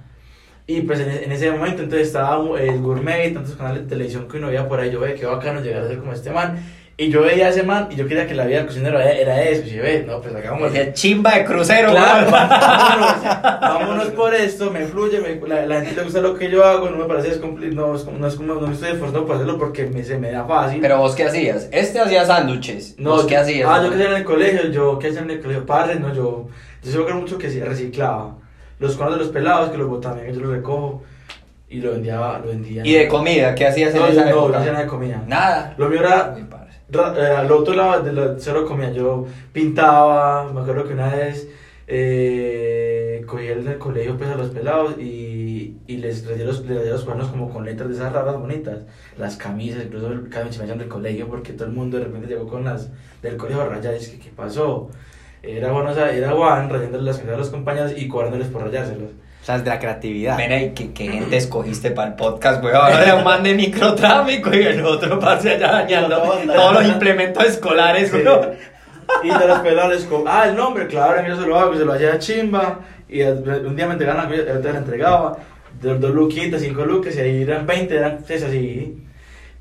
Y 0.67 0.81
pues 0.81 1.00
en, 1.00 1.09
en 1.09 1.31
ese 1.31 1.50
momento 1.51 1.81
entonces 1.81 2.07
estaba 2.09 2.61
el 2.61 2.79
gourmet 2.79 3.31
y 3.31 3.33
tantos 3.33 3.55
canales 3.55 3.83
de 3.83 3.89
televisión 3.89 4.27
que 4.27 4.38
uno 4.38 4.47
veía 4.50 4.67
por 4.67 4.79
ahí, 4.79 4.91
yo 4.91 5.00
veía 5.00 5.15
que 5.15 5.25
bacano 5.25 5.61
llegar 5.61 5.83
a 5.83 5.88
ser 5.88 5.97
como 5.97 6.13
este 6.13 6.29
man. 6.29 6.63
Y 6.95 7.09
yo 7.09 7.21
veía 7.23 7.47
a 7.47 7.49
ese 7.49 7.63
man 7.63 7.87
y 7.89 7.95
yo 7.95 8.07
quería 8.07 8.27
que 8.27 8.35
la 8.35 8.45
vida 8.45 8.57
del 8.57 8.67
cocinero 8.67 8.99
era, 8.99 9.11
era 9.13 9.41
eso. 9.41 9.63
Y 9.65 9.71
yo, 9.71 9.81
ve, 9.81 10.03
no, 10.05 10.21
pues 10.21 10.35
hagamos 10.35 10.69
Ese 10.71 10.93
chimba 10.93 11.31
de 11.33 11.43
crucero, 11.43 11.89
Claro, 11.89 12.29
vámonos, 12.31 13.23
vámonos 13.61 14.07
por 14.09 14.33
esto, 14.35 14.69
me 14.69 14.85
fluye, 14.85 15.19
me- 15.19 15.47
la, 15.47 15.65
la 15.65 15.81
gente 15.81 15.95
le 15.95 16.03
gusta 16.03 16.21
lo 16.21 16.35
que 16.35 16.51
yo 16.51 16.63
hago, 16.63 16.91
no 16.91 16.97
me 16.97 17.05
parece 17.05 17.41
descompli- 17.41 17.73
no, 17.73 17.95
es 17.95 18.05
no 18.05 18.27
es 18.27 18.35
como, 18.35 18.53
no 18.53 18.67
me 18.67 18.73
estoy 18.73 18.89
esforzando 18.91 19.25
por 19.25 19.35
hacerlo 19.37 19.57
porque 19.57 19.87
me, 19.87 20.03
se 20.03 20.19
me 20.19 20.31
da 20.31 20.45
fácil. 20.45 20.81
Pero 20.81 20.99
vos 20.99 21.15
qué 21.15 21.23
hacías? 21.23 21.67
Este 21.71 21.99
hacía 21.99 22.25
sándwiches. 22.27 22.95
no, 22.99 23.09
¿Vos 23.11 23.25
qué 23.25 23.37
hacías? 23.37 23.67
Ah, 23.71 23.81
yo 23.83 23.89
que 23.89 23.95
hacía 23.95 24.09
en 24.12 24.17
el 24.17 24.23
colegio, 24.23 24.69
yo 24.69 25.00
que 25.00 25.07
hacía 25.07 25.21
en 25.21 25.31
el 25.31 25.41
colegio, 25.41 25.65
padre, 25.65 25.95
no, 25.95 26.13
yo, 26.13 26.47
yo 26.83 26.91
se 26.91 26.97
me 27.00 27.13
mucho 27.15 27.39
que 27.39 27.47
reciclaba. 27.47 28.35
Los 28.77 28.95
conos 28.97 29.13
de 29.13 29.19
los 29.19 29.29
pelados 29.29 29.69
que 29.71 29.77
los 29.79 29.88
botaban, 29.88 30.19
yo 30.31 30.39
los 30.41 30.51
recojo 30.51 31.03
y 31.69 31.79
lo 31.79 31.93
vendía, 31.93 32.17
lo 32.17 32.50
vendía. 32.50 32.85
¿Y 32.85 32.93
de 32.93 33.07
comida? 33.07 33.55
¿Qué 33.55 33.65
hacías 33.65 33.95
en 33.95 34.00
No, 34.01 34.07
esa 34.07 34.25
no, 34.25 34.29
época? 34.29 34.51
no 34.51 34.57
hacía 34.59 34.71
nada 34.73 34.83
de 34.83 34.89
comida. 34.89 35.23
Nada. 35.25 35.73
Lo 35.77 35.89
mío 35.89 36.01
era 36.01 36.35
Eh, 36.93 37.25
al 37.25 37.51
otro 37.51 37.73
lado 37.73 38.03
de 38.03 38.13
la 38.13 38.35
cero 38.38 38.65
comida 38.67 38.91
yo 38.91 39.25
pintaba 39.51 40.51
me 40.53 40.62
acuerdo 40.62 40.85
que 40.88 40.93
una 40.93 41.09
vez 41.09 41.50
eh, 41.88 43.23
cogí 43.25 43.47
el 43.47 43.65
del 43.65 43.79
colegio 43.79 44.15
pues 44.15 44.29
a 44.29 44.35
los 44.35 44.51
pelados 44.51 45.00
y, 45.00 45.77
y 45.88 45.97
les 45.97 46.27
rayé 46.27 46.45
los, 46.45 46.63
los 46.63 47.03
cuadernos 47.03 47.31
como 47.31 47.50
con 47.50 47.65
letras 47.65 47.89
de 47.89 47.95
esas 47.95 48.13
raras 48.13 48.38
bonitas 48.38 48.83
las 49.17 49.38
camisas 49.38 49.85
incluso 49.85 50.07
cada 50.29 50.45
vez 50.45 50.57
del 50.59 50.88
colegio 50.88 51.27
porque 51.27 51.53
todo 51.53 51.67
el 51.67 51.73
mundo 51.73 51.97
de 51.97 52.05
repente 52.05 52.27
llegó 52.27 52.47
con 52.47 52.63
las 52.63 52.91
del 53.23 53.38
colegio 53.38 53.67
rayadas 53.67 54.07
que 54.09 54.19
qué 54.19 54.29
pasó 54.29 54.91
era 55.41 55.73
Juan, 55.73 55.88
o 55.88 55.93
sea, 55.95 56.15
era 56.15 56.31
Juan 56.31 56.69
rayándole 56.69 57.05
las 57.05 57.17
camisas 57.17 57.35
a 57.35 57.39
los 57.39 57.50
compañeros 57.50 57.93
y 57.97 58.07
cobrándoles 58.07 58.50
por 58.50 58.62
rayárselos 58.62 59.09
O 59.43 59.45
sea, 59.45 59.57
es 59.57 59.63
de 59.65 59.69
la 59.71 59.77
creatividad. 59.79 60.38
Mira, 60.38 60.57
¿y 60.62 60.69
qué, 60.69 60.93
qué 60.93 61.09
gente 61.09 61.35
escogiste 61.43 61.91
para 61.91 62.07
el 62.07 62.13
podcast, 62.15 62.63
weón? 62.63 62.77
Ahora 62.77 63.03
era 63.03 63.15
un 63.15 63.25
man 63.25 63.43
de 63.43 63.53
microtráfico 63.53 64.53
y 64.55 64.62
el 64.63 64.85
otro 64.85 65.19
pase 65.19 65.51
allá 65.55 65.69
dañando 65.73 66.17
todos 66.17 66.73
los 66.73 66.85
implementos 66.88 67.43
escolares, 67.45 68.09
Sí. 68.09 68.17
weón. 68.17 68.51
Y 69.21 69.27
de 69.27 69.47
los 69.47 70.05
como, 70.05 70.23
ah, 70.27 70.47
el 70.47 70.55
nombre, 70.55 70.88
claro, 70.88 71.27
yo 71.27 71.35
se 71.39 71.45
lo 71.45 71.59
hago, 71.59 71.73
y 71.73 71.77
se 71.77 71.83
lo 71.83 71.91
hacía 71.91 72.13
a 72.13 72.19
chimba. 72.19 72.79
Y 73.09 73.21
un 73.21 73.75
día 73.75 73.85
me 73.85 73.93
entregaban, 73.93 74.25
otro 74.27 74.62
día 74.62 74.71
le 74.71 74.77
entregaba, 74.77 75.38
de 75.81 75.97
dos 76.00 76.12
luquitas, 76.12 76.62
cinco 76.62 76.85
lucas, 76.85 77.13
y 77.17 77.19
ahí 77.19 77.41
eran 77.41 77.67
20, 77.67 77.95
eran 77.95 78.19
seis 78.25 78.43
así. 78.43 78.97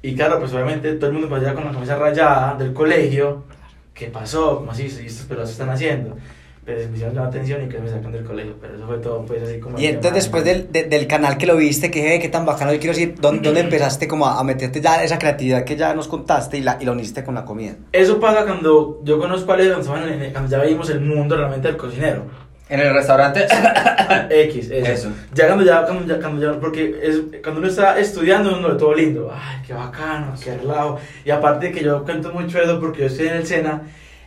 Y 0.01 0.15
claro, 0.15 0.39
pues 0.39 0.53
obviamente 0.55 0.93
todo 0.95 1.09
el 1.09 1.15
mundo 1.15 1.29
pasaba 1.29 1.55
con 1.55 1.65
la 1.65 1.73
camisa 1.73 1.97
rayada 1.97 2.55
del 2.57 2.73
colegio. 2.73 3.45
¿Qué 3.93 4.07
pasó? 4.07 4.59
¿Cómo 4.59 4.71
así? 4.71 4.85
¿Y 4.85 5.07
estos 5.07 5.27
pelados 5.27 5.51
están 5.51 5.71
haciendo? 5.71 6.17
Me 6.65 6.81
hicieron 6.95 7.17
la 7.17 7.25
atención 7.25 7.65
y 7.65 7.69
que 7.69 7.79
me 7.79 7.89
sacan 7.89 8.13
del 8.13 8.25
colegio. 8.25 8.55
Pero 8.61 8.77
eso 8.77 8.87
fue 8.87 8.99
todo, 8.99 9.25
pues 9.27 9.43
así 9.43 9.59
como. 9.59 9.79
Y 9.81 9.87
entonces 9.87 10.15
después 10.15 10.45
del, 10.45 10.71
de- 10.71 10.85
del 10.85 11.09
canal 11.09 11.37
que 11.37 11.45
lo 11.47 11.57
viste, 11.57 11.91
que 11.91 12.15
"Eh, 12.15 12.21
qué 12.21 12.29
tan 12.29 12.47
bacano, 12.47 12.73
yo 12.73 12.79
quiero 12.79 12.95
decir, 12.95 13.17
¿dónde, 13.21 13.43
dónde 13.43 13.61
empezaste 13.63 14.07
como 14.07 14.27
a, 14.27 14.43
meterte 14.45 14.81
ya 14.81 15.03
esa 15.03 15.19
creatividad 15.19 15.65
que 15.65 15.75
ya 15.77 15.93
nos 15.95 16.07
contaste 16.07 16.59
y 16.59 16.61
la, 16.61 16.79
y 16.81 16.85
la 16.85 16.93
uniste 16.93 17.25
con 17.25 17.35
la 17.35 17.45
comida? 17.45 17.75
Eso 17.91 18.21
pasa 18.21 18.45
cuando 18.45 19.01
yo 19.03 19.19
conozco 19.19 19.53
a 19.53 19.57
Leo, 19.57 19.81
cuando 19.83 20.49
ya 20.49 20.59
veíamos 20.59 20.89
el 20.91 21.01
mundo 21.01 21.37
realmente 21.37 21.67
del 21.67 21.77
cocinero. 21.77 22.27
En 22.69 22.79
el 22.79 22.95
restaurante. 22.95 23.45
X, 24.31 24.71
eso. 24.71 24.87
Eso. 24.93 25.09
Ya 25.35 25.47
cuando 25.49 25.65
ya, 25.65 25.85
cuando 25.85 26.07
ya, 26.07 26.21
cuando 26.21 26.53
ya- 26.53 26.61
porque 26.61 26.97
es, 27.03 27.21
cuando 27.43 27.61
uno 27.61 27.69
está 27.69 27.99
estudiando, 27.99 28.57
uno 28.57 28.69
ve 28.69 28.75
todo 28.79 28.95
lindo. 28.95 29.31
Ay, 29.35 29.63
qué 29.67 29.75
bacano, 29.75 30.33
qué 30.43 30.57
relajo. 30.57 30.99
Y 31.25 31.31
aparte 31.31 31.73
que 31.73 31.83
yo 31.83 32.05
cuento 32.05 32.33
mucho 32.33 32.61
eso 32.61 32.79
porque 32.81 33.01
yo 33.01 33.07
estoy 33.09 33.27
en 33.27 33.35
el 33.35 33.47
SENA 33.47 33.83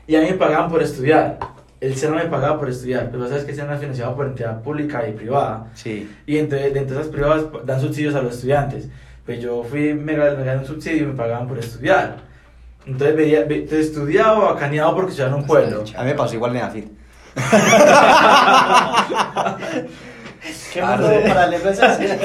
y 0.05 0.15
a 0.15 0.21
mí 0.21 0.27
me 0.27 0.33
pagaban 0.33 0.69
por 0.69 0.83
estudiar. 0.83 1.39
El 1.81 1.95
SENA 1.95 2.15
me 2.15 2.25
pagaba 2.25 2.57
por 2.59 2.69
estudiar, 2.69 3.09
pero 3.11 3.27
sabes 3.27 3.43
que 3.43 3.51
el 3.51 3.57
SENA 3.57 3.75
es 3.75 3.79
financiado 3.81 4.15
por 4.15 4.25
entidad 4.27 4.61
pública 4.61 5.07
y 5.07 5.13
privada. 5.13 5.67
Sí. 5.75 6.09
Y 6.25 6.37
entre, 6.37 6.71
dentro 6.71 6.95
de 6.95 7.01
esas 7.01 7.13
privadas 7.13 7.45
dan 7.65 7.81
subsidios 7.81 8.15
a 8.15 8.21
los 8.21 8.35
estudiantes. 8.35 8.87
Pues 9.25 9.41
yo 9.41 9.63
fui, 9.63 9.93
me, 9.93 10.13
gané 10.15 10.57
un 10.57 10.65
subsidio 10.65 11.03
y 11.03 11.07
me 11.07 11.13
pagaban 11.13 11.47
por 11.47 11.59
estudiar. 11.59 12.17
Entonces 12.85 13.15
veía, 13.15 13.43
ve- 13.43 13.65
te 13.67 13.79
estudiaba 13.79 14.53
bacaneado 14.53 14.95
porque 14.95 15.09
estudiaba 15.11 15.35
en 15.35 15.41
un 15.41 15.47
pueblo. 15.47 15.83
A 15.97 16.03
mí 16.03 16.09
me 16.09 16.15
pasó 16.15 16.35
igual 16.35 16.55
en 16.55 16.61
Afid. 16.61 16.83
¿Qué 20.73 20.81
mundo 20.81 21.09
paralelo 21.27 21.69
es 21.69 21.79
ese? 21.79 22.19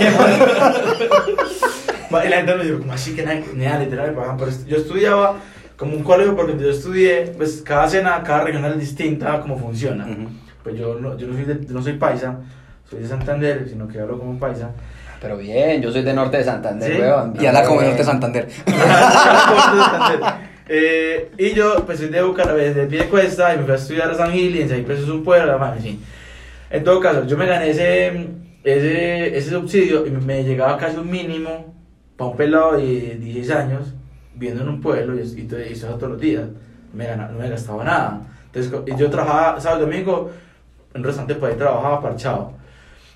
Y 2.11 2.29
la 2.29 2.37
gente 2.37 2.55
me 2.57 2.65
dijo, 2.65 2.79
como 2.81 2.93
así 2.93 3.15
que 3.15 3.23
nada, 3.23 3.41
nada, 3.55 3.79
literal 3.79 4.09
me 4.11 4.17
pagaban 4.17 4.37
por 4.37 4.49
esto. 4.49 4.67
Yo 4.67 4.77
estudiaba 4.79 5.37
como 5.81 5.97
un 5.97 6.03
colegio 6.05 6.37
porque 6.37 6.59
yo 6.63 6.69
estudié, 6.69 7.33
pues 7.39 7.63
cada 7.65 7.89
cena, 7.89 8.23
cada 8.23 8.45
regional 8.45 8.73
es 8.75 8.81
distinta 8.81 9.41
cómo 9.41 9.57
funciona. 9.59 10.05
Ujú. 10.05 10.29
Pues 10.63 10.77
yo 10.79 10.97
no, 11.01 11.17
yo 11.17 11.27
no 11.27 11.33
soy, 11.33 11.45
de- 11.45 11.73
no 11.73 11.81
soy 11.83 11.95
paisa, 11.95 12.37
soy 12.89 13.01
de 13.01 13.09
Santander, 13.09 13.67
sino 13.67 13.89
que 13.89 13.99
hablo 13.99 14.19
como 14.19 14.39
paisa. 14.39 14.73
Pero 15.23 15.39
bien, 15.39 15.81
yo 15.81 15.91
soy 15.91 16.03
de 16.03 16.13
norte 16.13 16.37
de 16.37 16.45
Santander, 16.45 16.93
¿Sí? 16.95 17.01
weón. 17.01 17.35
Y 17.41 17.47
anda 17.47 17.65
como 17.65 17.79
Bien. 17.81 17.93
Norte 17.93 18.05
Santander. 18.05 18.47
Eh, 20.69 21.31
y 21.39 21.53
yo 21.55 21.85
pues 21.87 21.99
soy 21.99 22.09
de 22.09 22.23
Bucaramanga, 22.23 22.63
de 22.75 22.87
Piedecuesta 22.87 23.55
y 23.55 23.59
me 23.59 23.65
fui 23.65 23.73
a 23.73 23.77
estudiar 23.77 24.11
a 24.11 24.15
San 24.15 24.31
Gil 24.33 24.55
y 24.55 24.61
en 24.61 24.69
San 24.69 24.77
Gil 24.77 24.87
pues 24.87 25.01
es 25.01 25.09
un 25.09 25.25
pueblo, 25.25 25.59
en 25.75 25.83
fin. 25.83 26.05
En 26.69 26.85
todo 26.85 27.01
caso, 27.01 27.27
yo 27.27 27.37
me 27.39 27.47
gané 27.47 27.71
ese, 27.71 28.29
ese, 28.63 29.37
ese 29.37 29.51
subsidio 29.51 30.07
y 30.07 30.11
me 30.11 30.45
llegaba 30.45 30.77
casi 30.77 30.99
un 30.99 31.11
mínimo 31.11 31.75
para 32.19 32.31
un 32.31 32.37
pelado 32.37 32.77
de 32.77 33.17
16 33.19 33.51
años 33.51 33.95
viviendo 34.41 34.63
en 34.65 34.71
un 34.71 34.81
pueblo 34.81 35.15
y, 35.15 35.21
y, 35.21 35.49
y 35.69 35.73
eso 35.73 35.87
todos 35.95 36.13
los 36.13 36.21
días. 36.21 36.49
Me 36.93 37.07
ganaba, 37.07 37.31
no 37.31 37.39
me 37.39 37.49
gastaba 37.49 37.85
nada. 37.85 38.21
Entonces 38.53 38.73
yo 38.99 39.09
trabajaba 39.11 39.61
sábado 39.61 39.83
y 39.83 39.91
domingo 39.91 40.31
en 40.93 41.01
un 41.01 41.05
restaurante 41.05 41.35
por 41.37 41.51
ahí 41.51 41.57
trabajaba 41.57 42.01
parchado. 42.01 42.53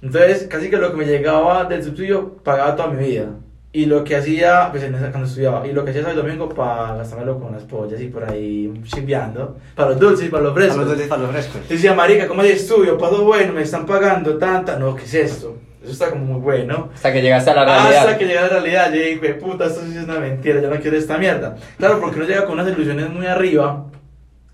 Entonces, 0.01 0.47
casi 0.49 0.71
que 0.71 0.77
lo 0.77 0.91
que 0.93 0.99
me 0.99 1.07
llegaba 1.07 1.65
del 1.65 1.83
subsidio 1.83 2.35
pagaba 2.45 2.77
toda 2.77 2.89
mi 2.89 3.05
vida. 3.05 3.27
Y 3.73 3.87
lo 3.87 4.05
que 4.05 4.15
hacía, 4.15 4.69
pues 4.71 4.85
en 4.85 4.95
esa, 4.95 5.11
cuando 5.11 5.27
estudiaba, 5.27 5.67
y 5.67 5.73
lo 5.73 5.83
que 5.85 5.91
hacía 5.91 6.03
sábado 6.03 6.21
y 6.21 6.23
domingo 6.23 6.49
para 6.51 6.95
gastármelo 6.95 7.41
con 7.41 7.51
las 7.53 7.65
pollas 7.65 8.01
y 8.01 8.07
por 8.07 8.23
ahí 8.31 8.73
chimbeando, 8.85 9.57
para 9.75 9.91
los 9.91 9.99
dulces, 9.99 10.31
para 10.31 10.45
los 10.45 10.53
Para 10.53 10.67
frescos. 10.67 10.79
los 10.83 10.89
dulces, 10.91 11.09
para 11.09 11.23
los 11.23 11.31
frescos. 11.33 11.69
Decía, 11.69 11.95
marica, 11.95 12.29
¿cómo 12.29 12.43
de 12.45 12.53
estudio? 12.53 12.97
Paso 12.97 13.25
bueno, 13.25 13.53
me 13.53 13.63
están 13.63 13.85
pagando 13.87 14.37
tanta. 14.39 14.79
No, 14.79 14.95
¿qué 14.95 15.03
es 15.03 15.15
esto? 15.15 15.57
Eso 15.85 15.93
está 15.93 16.11
como 16.11 16.25
muy 16.25 16.41
bueno. 16.41 16.89
Hasta 16.95 17.13
que 17.13 17.21
llegaste 17.21 17.51
a 17.51 17.55
la 17.55 17.65
realidad. 17.67 18.01
Hasta 18.01 18.19
que 18.19 18.25
llega 18.25 18.41
la 18.41 18.49
realidad, 18.49 18.91
yo 18.91 19.01
dije, 19.03 19.35
puta, 19.35 19.67
esto 19.67 19.83
sí 19.83 19.95
es 19.97 20.05
una 20.05 20.19
mentira, 20.19 20.61
yo 20.63 20.71
no 20.71 20.81
quiero 20.81 20.97
esta 20.97 21.19
mierda. 21.19 21.57
Claro, 21.77 22.01
porque 22.01 22.17
uno 22.17 22.27
llega 22.27 22.47
con 22.47 22.59
unas 22.59 22.73
ilusiones 22.73 23.11
muy 23.11 23.27
arriba 23.27 23.85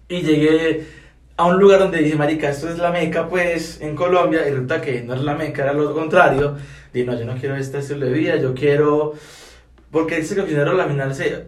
y 0.09 0.23
llegué 0.23 0.87
a 1.37 1.45
un 1.45 1.61
lugar 1.61 1.79
donde 1.79 1.99
dice, 1.99 2.17
marica, 2.17 2.51
esto 2.51 2.69
es 2.69 2.79
la 2.79 2.91
meca, 2.91 3.29
pues, 3.29 3.81
en 3.81 3.95
Colombia, 3.95 4.41
y 4.45 4.51
resulta 4.51 4.81
que 4.81 5.03
no 5.03 5.15
es 5.15 5.23
la 5.23 5.37
meca, 5.37 5.63
era 5.63 5.73
lo 5.73 5.95
contrario. 5.95 6.57
Dije, 6.93 7.07
no, 7.07 7.17
yo 7.17 7.25
no 7.25 7.37
quiero 7.37 7.55
este 7.55 7.79
estilo 7.79 8.07
de 8.07 8.13
vida, 8.13 8.37
yo 8.37 8.53
quiero... 8.53 9.15
Porque 9.93 10.19
ese 10.19 10.37
cocinero 10.37 10.81
al 10.81 10.89
final 10.89 11.15
se, 11.15 11.47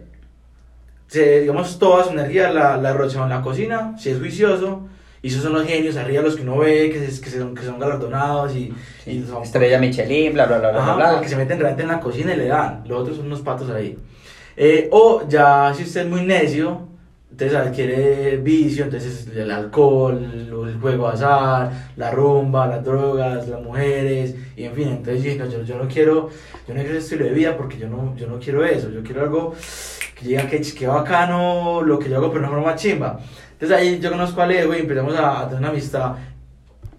se, 1.07 1.41
digamos, 1.41 1.77
toda 1.77 2.05
su 2.05 2.11
energía 2.11 2.51
la, 2.51 2.77
la 2.77 2.91
en 2.91 3.29
la 3.29 3.41
cocina, 3.41 3.95
si 3.97 4.09
es 4.11 4.19
juicioso, 4.19 4.87
y 5.23 5.29
esos 5.29 5.41
son 5.41 5.53
los 5.53 5.65
genios 5.65 5.97
arriba, 5.97 6.21
los 6.21 6.35
que 6.35 6.43
uno 6.43 6.57
ve, 6.59 6.91
que, 6.91 7.07
se- 7.09 7.21
que, 7.21 7.29
son, 7.31 7.55
que 7.55 7.63
son 7.63 7.79
galardonados 7.79 8.55
y, 8.55 8.71
y 9.07 9.23
son 9.23 9.41
Estrella 9.41 9.79
Michelin, 9.79 10.33
bla, 10.33 10.45
bla, 10.45 10.59
bla, 10.59 10.69
bla, 10.71 10.81
Ajá, 10.83 10.95
bla. 10.95 11.11
porque 11.13 11.29
se 11.29 11.35
meten 11.37 11.57
realmente 11.59 11.81
en 11.83 11.87
la 11.89 11.99
cocina 11.99 12.33
y 12.33 12.37
le 12.37 12.47
dan. 12.47 12.83
Los 12.85 12.99
otros 13.01 13.17
son 13.17 13.25
unos 13.25 13.41
patos 13.41 13.69
ahí. 13.71 13.97
Eh, 14.55 14.87
o 14.91 15.23
ya 15.27 15.73
si 15.75 15.83
usted 15.83 16.01
es 16.01 16.07
muy 16.07 16.21
necio, 16.25 16.87
entonces 17.31 17.57
adquiere 17.57 18.37
vicio, 18.37 18.83
entonces 18.83 19.27
el 19.35 19.49
alcohol, 19.49 20.19
el 20.67 20.77
juego 20.79 21.07
de 21.07 21.13
azar, 21.13 21.71
la 21.95 22.11
rumba, 22.11 22.67
las 22.67 22.83
drogas, 22.83 23.47
las 23.47 23.61
mujeres, 23.61 24.35
y 24.55 24.65
en 24.65 24.73
fin, 24.73 24.89
entonces 24.89 25.23
yo, 25.23 25.43
no, 25.43 25.49
yo, 25.49 25.63
yo 25.63 25.77
no 25.77 25.87
quiero, 25.87 26.29
yo 26.67 26.73
no 26.75 26.81
quiero 26.81 26.97
ese 26.97 26.97
estilo 26.99 27.25
de 27.25 27.31
vida 27.31 27.57
porque 27.57 27.77
yo 27.79 27.87
no, 27.87 28.15
yo 28.15 28.27
no 28.27 28.37
quiero 28.39 28.63
eso, 28.63 28.91
yo 28.91 29.01
quiero 29.01 29.21
algo 29.23 29.55
que 30.19 30.27
diga 30.27 30.47
que, 30.47 30.61
que 30.61 30.85
bacano 30.85 31.81
lo 31.81 31.97
que 31.97 32.09
yo 32.09 32.17
hago, 32.17 32.29
pero 32.31 32.41
no 32.43 32.49
forma 32.49 32.75
chimba. 32.75 33.19
Entonces 33.63 33.87
ahí 33.87 33.99
yo 34.01 34.11
conozco 34.11 34.41
a 34.41 34.45
Leo 34.45 34.75
y 34.75 34.79
empezamos 34.79 35.15
a, 35.15 35.39
a 35.39 35.43
tener 35.45 35.59
una 35.59 35.69
amistad. 35.69 36.15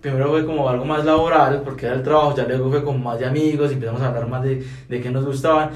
Primero 0.01 0.31
fue 0.31 0.47
como 0.47 0.67
algo 0.67 0.87
más 0.87 1.05
laboral, 1.05 1.61
porque 1.63 1.85
era 1.85 1.95
el 1.95 2.03
trabajo, 2.03 2.35
ya 2.35 2.47
luego 2.47 2.71
fue 2.71 2.83
como 2.83 2.97
más 2.97 3.19
de 3.19 3.27
amigos, 3.27 3.71
y 3.71 3.75
empezamos 3.75 4.01
a 4.01 4.09
hablar 4.09 4.27
más 4.29 4.43
de, 4.43 4.65
de 4.89 5.01
qué 5.03 5.11
nos 5.11 5.27
gustaban, 5.27 5.73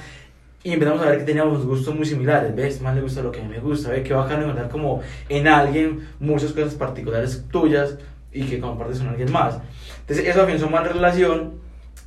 y 0.62 0.72
empezamos 0.72 1.02
a 1.02 1.10
ver 1.10 1.18
que 1.18 1.24
teníamos 1.24 1.66
gustos 1.66 1.94
muy 1.94 2.06
similares, 2.06 2.56
ves, 2.56 2.80
más 2.80 2.94
le 2.94 3.02
gusta 3.02 3.20
lo 3.20 3.30
que 3.30 3.40
a 3.40 3.42
mí 3.42 3.50
me 3.50 3.60
gusta, 3.60 3.90
ve, 3.90 4.02
qué 4.02 4.14
bacano 4.14 4.44
encontrar 4.44 4.70
como 4.70 5.02
en 5.28 5.46
alguien 5.46 6.08
muchas 6.20 6.52
cosas 6.52 6.74
particulares 6.74 7.44
tuyas 7.52 7.98
y 8.32 8.44
que 8.44 8.58
compartes 8.58 9.00
con 9.00 9.08
alguien 9.08 9.30
más. 9.30 9.58
Entonces 10.00 10.26
eso 10.26 10.40
afianzó 10.40 10.70
más 10.70 10.84
la 10.84 10.92
relación 10.94 11.60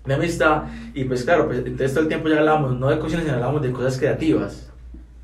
de 0.07 0.13
amistad, 0.15 0.63
y 0.95 1.03
pues 1.03 1.23
claro, 1.23 1.45
pues, 1.45 1.59
entonces 1.59 1.93
todo 1.93 2.01
el 2.01 2.07
tiempo 2.07 2.29
ya 2.29 2.39
hablábamos, 2.39 2.79
no 2.79 2.89
de 2.89 2.97
cocina, 2.97 3.21
sino 3.21 3.35
hablábamos 3.35 3.61
de 3.61 3.71
cosas 3.71 3.99
creativas, 3.99 4.70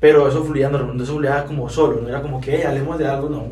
pero 0.00 0.28
eso 0.28 0.44
fluía, 0.44 0.68
normal, 0.68 1.00
eso 1.00 1.16
fluía 1.16 1.44
como 1.44 1.68
solo, 1.68 2.00
no 2.00 2.08
era 2.08 2.22
como 2.22 2.40
que 2.40 2.56
"Hey, 2.56 2.62
hablemos 2.66 2.98
de 2.98 3.06
algo, 3.06 3.28
no. 3.28 3.48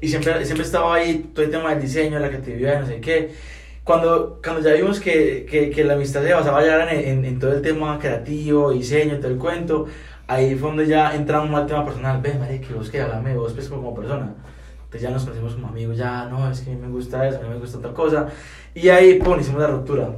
Y 0.00 0.08
siempre, 0.08 0.44
siempre 0.44 0.64
estaba 0.64 0.94
ahí 0.94 1.30
todo 1.34 1.44
el 1.44 1.50
tema 1.50 1.70
del 1.70 1.82
diseño, 1.82 2.18
la 2.18 2.28
creatividad, 2.28 2.80
no 2.80 2.86
sé 2.86 3.00
qué. 3.00 3.32
Cuando, 3.82 4.40
cuando 4.44 4.62
ya 4.62 4.74
vimos 4.74 5.00
que, 5.00 5.46
que, 5.50 5.70
que 5.70 5.82
la 5.84 5.94
amistad 5.94 6.22
se 6.22 6.32
basaba 6.32 6.64
ya 6.64 6.88
en, 6.92 7.08
en, 7.18 7.24
en 7.24 7.38
todo 7.38 7.52
el 7.52 7.62
tema 7.62 7.98
creativo, 7.98 8.70
diseño, 8.70 9.18
todo 9.18 9.28
el 9.32 9.38
cuento, 9.38 9.86
ahí 10.26 10.54
fue 10.54 10.68
donde 10.68 10.86
ya 10.86 11.14
entramos 11.14 11.58
al 11.58 11.66
tema 11.66 11.84
personal. 11.84 12.20
Ven, 12.20 12.38
María, 12.38 12.60
que 12.60 12.74
vos 12.74 12.90
que 12.90 13.00
háblame 13.00 13.30
de 13.30 13.36
vos 13.38 13.52
pues, 13.54 13.68
como 13.68 13.94
persona. 13.94 14.34
Entonces 14.76 15.02
ya 15.02 15.10
nos 15.10 15.24
conocimos 15.24 15.54
como 15.54 15.68
amigos, 15.68 15.96
ya 15.96 16.26
no, 16.26 16.50
es 16.50 16.60
que 16.60 16.70
a 16.70 16.74
mí 16.74 16.80
me 16.80 16.88
gusta 16.88 17.26
eso, 17.28 17.38
a 17.38 17.42
mí 17.42 17.48
me 17.48 17.58
gusta 17.58 17.78
otra 17.78 17.92
cosa. 17.92 18.28
Y 18.74 18.88
ahí, 18.90 19.14
pum, 19.18 19.40
hicimos 19.40 19.60
la 19.62 19.68
ruptura. 19.68 20.10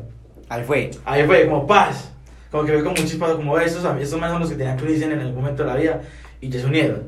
Ahí 0.49 0.65
fue. 0.65 0.91
Ahí 1.05 1.25
fue 1.25 1.47
como 1.47 1.67
paz. 1.67 2.10
Como 2.51 2.65
que 2.65 2.73
fue 2.73 2.81
como 2.85 2.97
un 3.01 3.07
chispazo 3.07 3.37
como 3.37 3.59
estos, 3.59 3.85
estos 4.01 4.21
más 4.21 4.31
son 4.33 4.41
los 4.41 4.51
que 4.51 4.57
tenían 4.57 4.77
que 4.77 5.05
en 5.05 5.21
algún 5.21 5.37
momento 5.37 5.63
de 5.63 5.69
la 5.69 5.77
vida 5.77 6.01
y 6.41 6.49
ya 6.49 6.61
se 6.61 6.67
unieron. 6.67 7.03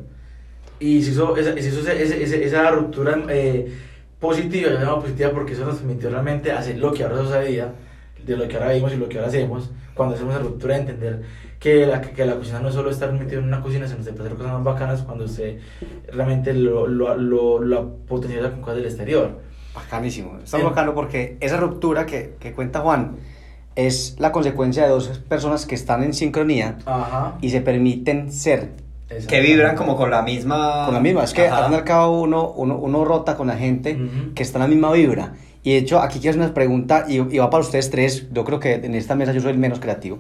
Y 0.78 1.02
se 1.02 1.11
hizo 1.11 1.37
esa, 1.37 1.52
se 1.54 1.68
hizo 1.68 1.80
ese- 1.80 2.22
ese- 2.22 2.44
esa 2.44 2.70
ruptura 2.70 3.18
eh, 3.28 3.72
positiva, 4.20 4.70
yo 4.70 4.78
llamo 4.78 5.00
positiva 5.00 5.30
porque 5.30 5.52
eso 5.52 5.64
nos 5.64 5.76
permitió 5.76 6.11
realmente 6.11 6.52
hacer 6.52 6.78
lo 6.78 6.92
que 6.92 7.02
ahora 7.04 7.18
sucedía, 7.18 7.72
de 8.25 8.37
lo 8.37 8.46
que 8.46 8.56
ahora 8.56 8.72
vimos 8.72 8.92
y 8.92 8.96
lo 8.96 9.08
que 9.08 9.16
ahora 9.18 9.28
hacemos, 9.28 9.70
cuando 9.94 10.14
hacemos 10.14 10.34
esa 10.34 10.44
ruptura 10.44 10.75
de 10.75 10.80
entender 10.80 11.22
que 11.58 11.87
la, 11.87 12.00
que 12.00 12.25
la 12.25 12.37
cocina 12.37 12.61
no 12.61 12.68
es 12.68 12.75
solo 12.75 12.90
estar 12.90 13.12
metido 13.12 13.40
en 13.40 13.46
una 13.49 13.61
cocina, 13.61 13.87
sino 13.87 14.02
se 14.02 14.12
puede 14.12 14.26
hacer 14.26 14.37
cosas 14.38 14.52
más 14.54 14.64
bacanas 14.64 15.02
cuando 15.02 15.25
usted 15.25 15.58
realmente 16.12 16.52
lo, 16.54 16.87
lo, 16.87 17.16
lo, 17.16 17.58
lo 17.61 17.96
potencializa 18.06 18.50
con 18.52 18.61
cosas 18.61 18.76
del 18.76 18.87
exterior. 18.87 19.38
Bacanísimo. 19.75 20.38
Está 20.42 20.58
bacano 20.58 20.94
porque 20.94 21.37
esa 21.40 21.56
ruptura 21.58 22.04
que, 22.06 22.34
que 22.40 22.52
cuenta 22.52 22.80
Juan 22.80 23.16
es 23.76 24.17
la 24.19 24.33
consecuencia 24.33 24.83
de 24.85 24.91
dos 24.91 25.09
personas 25.29 25.67
que 25.67 25.75
están 25.75 26.02
en 26.02 26.12
sincronía 26.14 26.79
Ajá. 26.87 27.37
y 27.41 27.50
se 27.50 27.61
permiten 27.61 28.31
ser 28.33 28.71
Que 29.29 29.41
vibran 29.41 29.76
como 29.76 29.97
con 29.97 30.11
la 30.11 30.23
misma. 30.23 30.85
con 30.87 30.95
la 30.95 31.00
misma. 31.00 31.25
Es 31.25 31.33
que 31.33 31.47
Ajá. 31.47 31.59
al 31.59 31.64
fin 31.64 31.73
y 31.75 31.76
al 31.76 31.85
cabo 31.85 32.21
uno, 32.23 32.50
uno, 32.57 32.76
uno 32.76 33.05
rota 33.05 33.37
con 33.37 33.47
la 33.47 33.57
gente 33.57 33.99
que 34.35 34.43
está 34.43 34.59
en 34.59 34.62
la 34.62 34.69
misma 34.69 34.93
vibra. 34.93 35.35
Y 35.64 35.73
de 35.73 35.79
hecho, 35.79 36.00
aquí 36.00 36.19
quiero 36.19 36.31
hacer 36.33 36.43
una 36.45 36.55
pregunta 36.55 37.05
y, 37.09 37.14
y 37.17 37.38
va 37.38 37.49
para 37.49 37.62
ustedes 37.62 37.88
tres. 37.91 38.26
Yo 38.33 38.45
creo 38.45 38.59
que 38.59 38.75
en 38.75 38.95
esta 38.95 39.14
mesa 39.14 39.33
yo 39.33 39.41
soy 39.41 39.52
el 39.52 39.59
menos 39.59 39.79
creativo, 39.81 40.19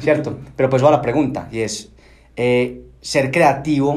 ¿cierto? 0.00 0.38
Pero 0.54 0.68
pues 0.68 0.84
va 0.84 0.90
la 0.90 1.00
pregunta 1.00 1.48
y 1.50 1.60
es, 1.60 1.90
eh, 2.36 2.82
ser 3.00 3.30
creativo, 3.30 3.90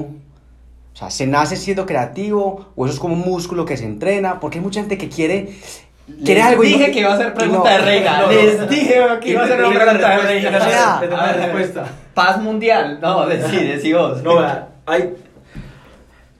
o 0.94 0.98
sea, 0.98 1.10
¿se 1.10 1.28
nace 1.28 1.58
siendo 1.58 1.86
creativo 1.86 2.68
o 2.78 2.86
eso 2.86 2.94
es 2.94 3.00
como 3.02 3.14
un 3.14 3.20
músculo 3.22 3.66
que 3.66 3.76
se 3.76 3.84
entrena? 3.86 4.40
Porque 4.40 4.60
hay 4.60 4.64
mucha 4.64 4.80
gente 4.80 4.98
que 4.98 5.10
quiere, 5.10 5.50
Les 6.08 6.44
algo 6.44 6.62
dije 6.62 6.92
que 6.92 7.00
iba 7.00 7.14
a 7.14 7.18
ser 7.18 7.34
pregunta 7.34 7.70
no. 7.72 7.78
de 7.78 7.82
reina. 7.84 8.22
No. 8.22 8.32
Les 8.32 8.70
dije 8.70 8.96
que 9.22 9.30
iba 9.30 9.44
a 9.44 9.48
ser 9.48 9.60
una 9.60 9.70
pregunta 9.70 10.10
de 10.10 10.18
reina. 10.22 11.00
te 11.00 11.08
tengo 11.08 11.18
la 11.18 11.34
respuesta. 11.34 11.86
Paz 12.14 12.42
mundial. 12.42 13.00
No, 13.02 13.26
decí, 13.28 13.58
decí 13.58 13.94
vos. 13.94 14.22
No, 14.22 14.40
hay. 14.86 15.14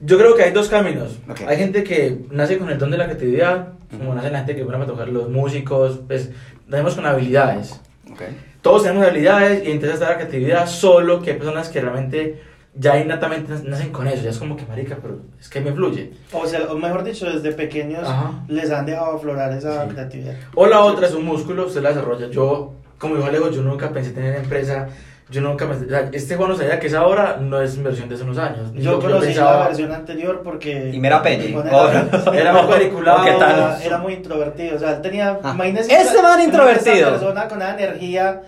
Yo 0.00 0.18
creo 0.18 0.36
que 0.36 0.44
hay 0.44 0.52
dos 0.52 0.68
caminos. 0.68 1.18
Ok. 1.28 1.40
Hay 1.48 1.56
gente 1.56 1.82
que 1.82 2.18
nace 2.30 2.58
con 2.58 2.70
el 2.70 2.78
don 2.78 2.90
de 2.90 2.98
la 2.98 3.06
creatividad, 3.06 3.68
como 3.90 4.14
nace 4.14 4.30
la 4.30 4.38
gente 4.38 4.54
que 4.54 4.64
pone 4.64 4.82
a 4.82 4.86
tocar 4.86 5.08
los 5.08 5.28
músicos, 5.30 6.00
pues 6.06 6.30
nacemos 6.68 6.94
con 6.94 7.06
habilidades. 7.06 7.80
Ok. 8.10 8.22
Todos 8.62 8.82
tenemos 8.82 9.06
habilidades 9.06 9.66
y 9.66 9.70
entonces 9.70 9.94
está 9.94 10.10
la 10.10 10.16
creatividad, 10.16 10.66
solo 10.66 11.22
que 11.22 11.32
hay 11.32 11.36
personas 11.38 11.68
que 11.68 11.80
realmente 11.80 12.40
ya 12.78 12.98
innatamente 12.98 13.52
nacen 13.64 13.90
con 13.90 14.06
eso, 14.06 14.22
ya 14.22 14.30
es 14.30 14.38
como 14.38 14.56
que 14.56 14.64
marica, 14.66 14.98
pero 15.00 15.18
es 15.40 15.48
que 15.48 15.60
me 15.60 15.72
fluye. 15.72 16.12
O 16.32 16.46
sea, 16.46 16.60
o 16.70 16.76
mejor 16.76 17.04
dicho, 17.04 17.26
desde 17.30 17.52
pequeños 17.52 18.02
Ajá. 18.08 18.32
les 18.48 18.70
han 18.70 18.84
dejado 18.86 19.16
aflorar 19.16 19.52
esa 19.52 19.84
Sí. 19.84 19.90
creatividad. 19.94 20.34
O 20.54 20.66
la 20.66 20.80
otra 20.84 21.06
es 21.06 21.14
un 21.14 21.24
músculo, 21.24 21.66
usted 21.66 21.82
la 21.82 21.90
desarrolla. 21.90 22.28
Yo, 22.28 22.72
como 22.98 23.16
dijo 23.16 23.26
Alejo, 23.28 23.50
yo 23.50 23.62
nunca 23.62 23.90
pensé 23.90 24.10
tener 24.10 24.36
empresa 24.36 24.88
yo 25.28 25.40
nunca 25.40 25.66
me. 25.66 25.74
O 25.74 25.88
sea, 25.88 26.08
este 26.12 26.36
Juan 26.36 26.50
no 26.50 26.56
sabía 26.56 26.78
que 26.78 26.86
esa 26.86 27.04
hora 27.04 27.38
no 27.40 27.60
es 27.60 27.82
versión 27.82 28.08
de 28.08 28.14
hace 28.14 28.22
unos 28.22 28.38
años. 28.38 28.70
Yo 28.74 29.00
conocí 29.00 29.26
pensaba- 29.26 29.58
la 29.58 29.66
versión 29.66 29.90
anterior 29.90 30.40
porque... 30.44 30.92
Y 30.94 31.00
mera 31.00 31.20
era- 31.26 32.06
Era 32.32 32.52
muy 32.52 32.62
cuadriculado. 32.66 33.22
¿O 33.22 33.24
qué 33.24 33.32
tal? 33.32 33.82
Era, 33.82 33.98
muy 33.98 34.12
introvertido, 34.12 34.76
o 34.76 34.78
sea, 34.78 34.92
él 34.92 35.02
tenía... 35.02 35.40
Ah. 35.42 35.50
imagínese 35.52 35.92
Este 35.92 36.22
man 36.22 36.40
introvertido. 36.40 36.94
Esa 36.94 37.10
persona 37.10 37.48
con 37.48 37.56
una 37.56 37.74
energía 37.74 38.42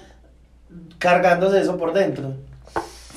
cargándose 0.99 1.61
eso 1.61 1.77
por 1.77 1.93
dentro. 1.93 2.35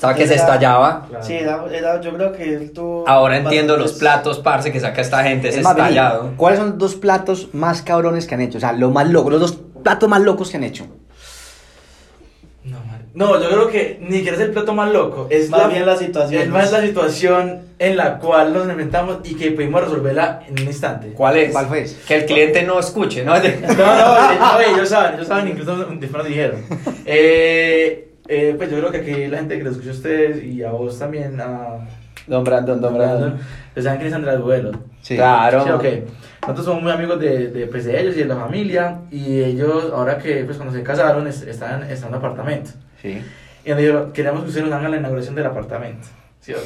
O 0.02 0.06
sea, 0.08 0.14
que 0.16 0.26
se 0.26 0.34
estallaba. 0.34 1.06
Claro. 1.08 1.24
Sí, 1.24 1.34
era, 1.34 1.64
era- 1.72 2.00
yo 2.00 2.12
creo 2.14 2.32
que 2.32 2.42
él 2.54 2.72
tuvo... 2.72 3.08
Ahora 3.08 3.36
entiendo 3.36 3.76
los 3.76 3.92
platos, 3.92 4.40
parce, 4.40 4.72
que 4.72 4.80
saca 4.80 5.00
esta 5.00 5.22
gente, 5.22 5.48
Es 5.48 5.62
más, 5.62 5.76
vení, 5.76 5.88
estallado. 5.90 6.32
¿Cuáles 6.36 6.58
son 6.58 6.70
los 6.70 6.78
dos 6.78 6.94
platos 6.96 7.48
más 7.52 7.82
cabrones 7.82 8.26
que 8.26 8.34
han 8.34 8.40
hecho? 8.40 8.58
O 8.58 8.60
sea, 8.60 8.72
lo 8.72 8.90
más 8.90 9.08
loco, 9.08 9.30
los 9.30 9.40
dos 9.40 9.58
platos 9.82 10.08
más 10.08 10.20
locos 10.22 10.50
que 10.50 10.56
han 10.56 10.64
hecho. 10.64 10.86
No, 12.64 12.78
madre. 12.78 13.04
no, 13.14 13.40
yo 13.42 13.48
creo 13.48 13.68
que 13.68 13.98
ni 14.00 14.16
siquiera 14.18 14.36
es 14.36 14.42
el 14.44 14.50
plato 14.52 14.72
más 14.72 14.90
loco. 14.92 15.26
Es 15.30 15.50
Más 15.50 15.68
bien 15.70 15.84
la 15.84 15.96
situación. 15.96 16.42
Es 16.42 16.48
más 16.48 16.70
la 16.72 16.80
situación 16.80 17.60
en 17.78 17.96
la 17.96 18.18
cual 18.18 18.52
nos 18.52 18.68
enfrentamos 18.68 19.18
y 19.24 19.34
que 19.34 19.50
pudimos 19.50 19.82
resolverla 19.82 20.42
en 20.48 20.60
un 20.60 20.66
instante. 20.66 21.12
¿Cuál 21.12 21.36
es? 21.38 21.52
¿Cuál 21.52 21.66
fue? 21.66 21.86
Que 22.06 22.16
el 22.16 22.26
cliente 22.26 22.62
no 22.62 22.78
escuche, 22.78 23.24
¿no? 23.24 23.34
No, 23.38 23.40
no, 23.40 24.38
no, 24.38 24.60
ellos 24.60 24.88
saben, 24.88 25.14
ellos 25.14 25.26
saben, 25.28 25.48
incluso 25.48 25.76
después 25.76 26.12
nos 26.12 26.26
dijeron. 26.26 26.60
Eh, 27.04 28.11
eh, 28.34 28.54
pues 28.56 28.70
yo 28.70 28.78
creo 28.78 28.90
que 28.90 28.98
aquí 28.98 29.26
la 29.26 29.38
gente 29.38 29.58
que 29.58 29.64
lo 29.64 29.70
escucha 29.70 29.90
a 29.90 29.92
ustedes 29.92 30.42
y 30.44 30.62
a 30.62 30.70
vos 30.70 30.98
también, 30.98 31.40
a 31.40 31.78
Don 32.26 32.44
Brandon, 32.44 32.80
don 32.80 32.94
Brandon. 32.94 33.36
pues 33.74 33.84
saben 33.84 33.98
quién 34.00 34.08
es 34.08 34.14
Andrés 34.14 34.38
Duelo. 34.38 34.72
Sí. 35.00 35.16
Claro. 35.16 35.64
Sí, 35.64 35.70
ok. 35.70 35.84
Nosotros 36.42 36.66
somos 36.66 36.82
muy 36.82 36.92
amigos 36.92 37.18
de, 37.20 37.48
de, 37.48 37.66
pues, 37.66 37.84
de 37.84 38.00
ellos 38.00 38.14
y 38.16 38.20
de 38.20 38.24
la 38.26 38.36
familia. 38.36 38.98
Y 39.10 39.40
ellos, 39.42 39.90
ahora 39.92 40.18
que 40.18 40.44
pues 40.44 40.56
cuando 40.56 40.72
se 40.74 40.82
casaron, 40.82 41.26
es- 41.26 41.42
están, 41.42 41.82
están 41.84 42.08
en 42.10 42.14
un 42.14 42.18
apartamento. 42.18 42.70
Sí. 43.00 43.20
Y 43.64 43.68
nos 43.70 43.78
dijeron, 43.78 44.12
queremos 44.12 44.42
que 44.42 44.48
ustedes 44.48 44.66
nos 44.66 44.74
hagan 44.76 44.90
la 44.92 44.96
inauguración 44.98 45.34
del 45.34 45.46
apartamento. 45.46 46.06
Sí, 46.40 46.52
ok. 46.52 46.60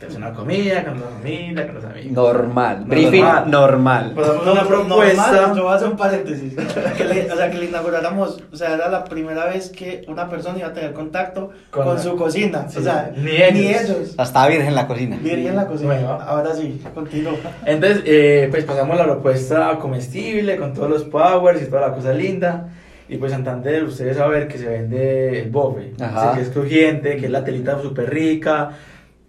Entonces 0.00 0.16
una 0.18 0.32
comida 0.32 0.84
con 0.84 1.00
la 1.00 1.06
familia, 1.08 1.66
con 1.66 1.74
los 1.74 1.84
amigos. 1.84 2.12
Normal. 2.12 2.80
No, 2.82 2.86
Briefing 2.86 3.20
normal. 3.24 3.50
normal. 3.50 4.12
Pues 4.14 4.28
una 4.28 4.62
propuesta. 4.62 5.32
normal, 5.32 5.56
yo 5.56 5.62
voy 5.64 5.72
a 5.72 5.74
hacer 5.74 5.88
un 5.88 5.96
paréntesis. 5.96 6.54
Que 6.96 7.04
le- 7.04 7.32
o 7.32 7.36
sea, 7.36 7.50
que 7.50 7.58
le 7.58 7.64
inauguráramos, 7.64 8.40
o 8.52 8.56
sea, 8.56 8.74
era 8.74 8.88
la 8.88 9.02
primera 9.02 9.46
vez 9.46 9.70
que 9.70 10.04
una 10.06 10.28
persona 10.30 10.56
iba 10.56 10.68
a 10.68 10.72
tener 10.72 10.92
contacto 10.92 11.50
Con 11.72 11.82
con, 11.84 11.96
la- 11.96 12.00
su 12.00 12.14
cocina. 12.14 12.68
Sí, 12.68 12.78
o 12.78 12.82
sea, 12.82 13.10
ni 13.16 13.30
ellos. 13.32 13.52
Ni 13.54 13.66
ellos. 13.74 14.14
Estaba 14.16 14.46
virgen 14.46 14.68
en 14.68 14.74
la 14.76 14.86
cocina. 14.86 15.16
Virgen 15.20 15.46
en 15.48 15.56
la 15.56 15.66
cocina. 15.66 15.94
Bueno. 15.94 16.08
Ahora 16.12 16.54
sí, 16.54 16.80
continúa. 16.94 17.32
Entonces, 17.66 18.02
eh, 18.06 18.46
pues 18.52 18.64
pasamos 18.66 18.96
la 18.96 19.04
propuesta 19.04 19.76
comestible 19.80 20.56
con 20.58 20.74
todos 20.74 20.88
los 20.90 21.02
powers 21.06 21.60
y 21.60 21.66
toda 21.66 21.88
la 21.88 21.94
cosa 21.94 22.12
linda. 22.12 22.68
Y 23.08 23.16
pues 23.16 23.32
Santander, 23.32 23.82
ustedes 23.82 24.16
saben 24.16 24.46
que 24.46 24.58
se 24.58 24.68
vende 24.68 25.40
el 25.40 25.50
bofe. 25.50 25.92
Ajá. 26.00 26.34
Que 26.36 26.42
es 26.42 26.50
crujiente, 26.50 27.16
que 27.16 27.24
es 27.26 27.32
la 27.32 27.42
telita 27.42 27.82
súper 27.82 28.10
rica. 28.10 28.70